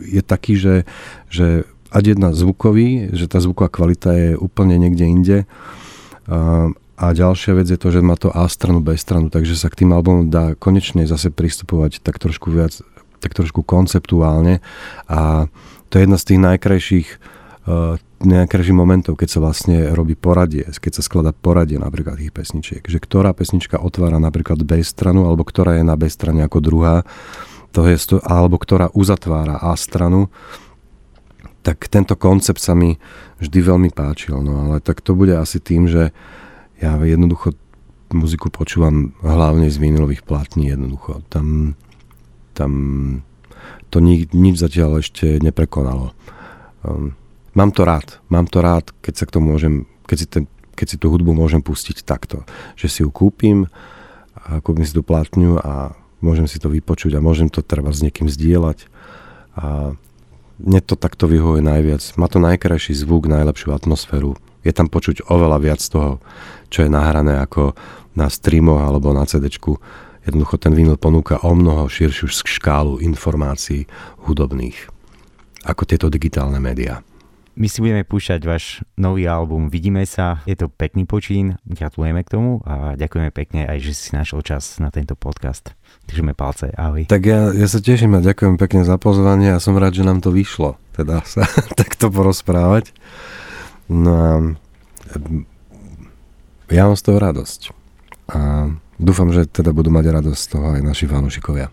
je 0.02 0.22
taký, 0.26 0.58
že, 0.58 0.82
že 1.30 1.64
ať 1.94 2.18
jedna 2.18 2.34
zvukový, 2.34 3.14
že 3.14 3.30
tá 3.30 3.38
zvuková 3.42 3.70
kvalita 3.70 4.10
je 4.12 4.30
úplne 4.34 4.78
niekde 4.78 5.04
inde, 5.06 5.38
a 7.00 7.06
ďalšia 7.16 7.56
vec 7.56 7.66
je 7.72 7.80
to, 7.80 7.88
že 7.88 8.04
má 8.04 8.12
to 8.18 8.28
A 8.28 8.44
stranu, 8.52 8.84
B 8.84 8.92
stranu, 9.00 9.32
takže 9.32 9.56
sa 9.56 9.72
k 9.72 9.84
tým 9.84 9.96
albumom 9.96 10.28
dá 10.28 10.52
konečne 10.52 11.08
zase 11.08 11.32
pristupovať 11.32 12.04
tak 12.04 12.20
trošku 12.20 12.52
viac, 12.52 12.76
tak 13.24 13.32
trošku 13.32 13.64
konceptuálne. 13.64 14.60
A 15.08 15.48
to 15.88 15.96
je 15.96 16.04
jedna 16.04 16.20
z 16.20 16.26
tých 16.28 16.40
najkrajších 16.44 17.08
uh, 17.64 17.96
najkrajších 18.20 18.76
momentov, 18.76 19.16
keď 19.16 19.28
sa 19.32 19.40
vlastne 19.40 19.96
robí 19.96 20.12
poradie, 20.12 20.68
keď 20.68 21.00
sa 21.00 21.02
skladá 21.02 21.32
poradie 21.32 21.80
napríklad 21.80 22.20
tých 22.20 22.36
pesničiek, 22.36 22.84
že 22.84 23.00
ktorá 23.00 23.32
pesnička 23.32 23.80
otvára 23.80 24.20
napríklad 24.20 24.60
B 24.60 24.84
stranu, 24.84 25.24
alebo 25.24 25.40
ktorá 25.40 25.80
je 25.80 25.84
na 25.88 25.96
B 25.96 26.04
strane 26.12 26.44
ako 26.44 26.60
druhá, 26.60 27.08
to 27.72 27.88
je, 27.88 27.96
alebo 28.28 28.60
ktorá 28.60 28.92
uzatvára 28.92 29.56
A 29.56 29.72
stranu, 29.78 30.28
tak 31.60 31.92
tento 31.92 32.16
koncept 32.16 32.60
sa 32.60 32.72
mi 32.72 32.96
vždy 33.40 33.58
veľmi 33.60 33.90
páčil. 33.92 34.40
No 34.40 34.68
ale 34.68 34.80
tak 34.80 35.04
to 35.04 35.12
bude 35.12 35.36
asi 35.36 35.60
tým, 35.60 35.88
že 35.88 36.12
ja 36.80 36.96
jednoducho 36.96 37.52
muziku 38.10 38.50
počúvam 38.50 39.14
hlavne 39.22 39.70
z 39.70 39.76
vinilových 39.78 40.26
platní 40.26 40.72
jednoducho. 40.72 41.22
Tam, 41.30 41.78
tam 42.56 42.72
to 43.92 44.02
ni, 44.02 44.26
nič 44.32 44.58
zatiaľ 44.58 45.04
ešte 45.04 45.38
neprekonalo. 45.38 46.16
Um, 46.82 47.14
mám 47.54 47.70
to 47.70 47.86
rád. 47.86 48.18
Mám 48.32 48.48
to 48.50 48.64
rád, 48.64 48.90
keď 49.04 49.14
sa 49.14 49.24
k 49.28 49.34
tomu 49.38 49.54
môžem, 49.54 49.86
keď 50.08 50.16
si, 50.16 50.26
ten, 50.26 50.44
keď 50.74 50.86
si 50.90 50.96
tú 50.98 51.12
hudbu 51.12 51.36
môžem 51.36 51.62
pustiť 51.62 52.02
takto. 52.02 52.42
Že 52.74 52.86
si 52.88 52.98
ju 53.04 53.10
kúpim, 53.12 53.70
a 54.34 54.58
kúpim 54.64 54.82
si 54.82 54.96
tú 54.96 55.04
platňu 55.04 55.60
a 55.60 55.94
môžem 56.24 56.48
si 56.48 56.56
to 56.56 56.72
vypočuť 56.72 57.14
a 57.14 57.24
môžem 57.24 57.52
to 57.52 57.60
treba 57.60 57.92
s 57.92 58.00
niekým 58.00 58.26
zdieľať. 58.26 58.88
A 59.54 59.94
mne 60.60 60.80
to 60.84 60.94
takto 60.94 61.26
vyhovuje 61.26 61.64
najviac. 61.64 62.02
Má 62.20 62.28
to 62.28 62.38
najkrajší 62.38 62.92
zvuk, 62.92 63.26
najlepšiu 63.26 63.72
atmosféru. 63.72 64.36
Je 64.60 64.72
tam 64.76 64.92
počuť 64.92 65.26
oveľa 65.32 65.58
viac 65.60 65.80
toho, 65.80 66.20
čo 66.68 66.84
je 66.84 66.92
nahrané 66.92 67.40
ako 67.40 67.72
na 68.12 68.28
streamoch 68.28 68.84
alebo 68.84 69.16
na 69.16 69.24
CD. 69.24 69.48
Jednoducho 70.20 70.60
ten 70.60 70.76
vinyl 70.76 71.00
ponúka 71.00 71.40
o 71.40 71.56
mnoho 71.56 71.88
širšiu 71.88 72.28
škálu 72.28 73.00
informácií 73.00 73.88
hudobných 74.28 75.00
ako 75.64 75.82
tieto 75.84 76.08
digitálne 76.08 76.56
médiá. 76.56 77.04
My 77.58 77.66
si 77.66 77.82
budeme 77.82 78.06
púšťať 78.06 78.40
váš 78.46 78.86
nový 78.94 79.26
album 79.26 79.74
Vidíme 79.74 80.06
sa, 80.06 80.38
je 80.46 80.54
to 80.54 80.70
pekný 80.70 81.02
počín, 81.02 81.58
gratulujeme 81.66 82.22
k 82.22 82.32
tomu 82.38 82.62
a 82.62 82.94
ďakujeme 82.94 83.34
pekne 83.34 83.66
aj, 83.66 83.78
že 83.82 83.92
si 83.92 84.08
našiel 84.14 84.38
čas 84.46 84.78
na 84.78 84.94
tento 84.94 85.18
podcast. 85.18 85.74
Držíme 86.06 86.38
palce, 86.38 86.70
ahoj. 86.78 87.10
Tak 87.10 87.22
ja, 87.26 87.50
ja 87.50 87.66
sa 87.66 87.82
teším 87.82 88.14
a 88.14 88.22
ďakujem 88.22 88.54
pekne 88.54 88.86
za 88.86 88.94
pozvanie 89.02 89.50
a 89.50 89.62
som 89.62 89.74
rád, 89.74 89.98
že 89.98 90.06
nám 90.06 90.22
to 90.22 90.30
vyšlo, 90.30 90.78
teda 90.94 91.26
sa 91.26 91.42
takto 91.80 92.06
porozprávať. 92.14 92.94
No 93.90 94.10
a 94.14 94.30
ja 96.70 96.86
mám 96.86 96.94
z 96.94 97.02
toho 97.02 97.18
radosť. 97.18 97.60
A 98.30 98.70
dúfam, 98.94 99.34
že 99.34 99.50
teda 99.50 99.74
budú 99.74 99.90
mať 99.90 100.22
radosť 100.22 100.38
z 100.38 100.48
toho 100.54 100.66
aj 100.78 100.82
naši 100.86 101.10
fanúšikovia. 101.10 101.66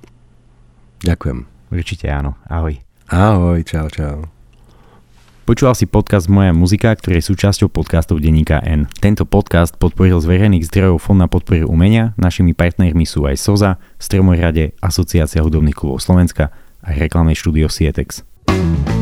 Ďakujem. 1.06 1.46
Určite 1.70 2.10
áno. 2.10 2.34
Ahoj. 2.50 2.82
Ahoj, 3.13 3.62
čau, 3.62 3.86
čau. 3.94 4.37
Počúval 5.48 5.80
si 5.80 5.88
podcast 5.88 6.28
Moja 6.28 6.52
muzika, 6.52 6.92
ktorý 6.92 7.24
je 7.24 7.32
súčasťou 7.32 7.72
podcastov 7.72 8.20
Deníka 8.20 8.60
N. 8.68 8.84
Tento 9.00 9.24
podcast 9.24 9.80
podporil 9.80 10.20
z 10.20 10.28
verejných 10.28 10.68
zdrojov 10.68 11.00
Fond 11.00 11.24
na 11.24 11.32
podporu 11.32 11.72
umenia, 11.72 12.12
našimi 12.20 12.52
partnermi 12.52 13.08
sú 13.08 13.24
aj 13.24 13.40
SOZA, 13.40 13.80
Stromorade, 13.96 14.76
Asociácia 14.84 15.40
hudobných 15.40 15.80
klubov 15.80 16.04
Slovenska 16.04 16.52
a 16.84 16.92
reklamné 16.92 17.32
štúdio 17.32 17.72
Sietex. 17.72 18.28
thank 18.52 18.92
you 18.92 18.97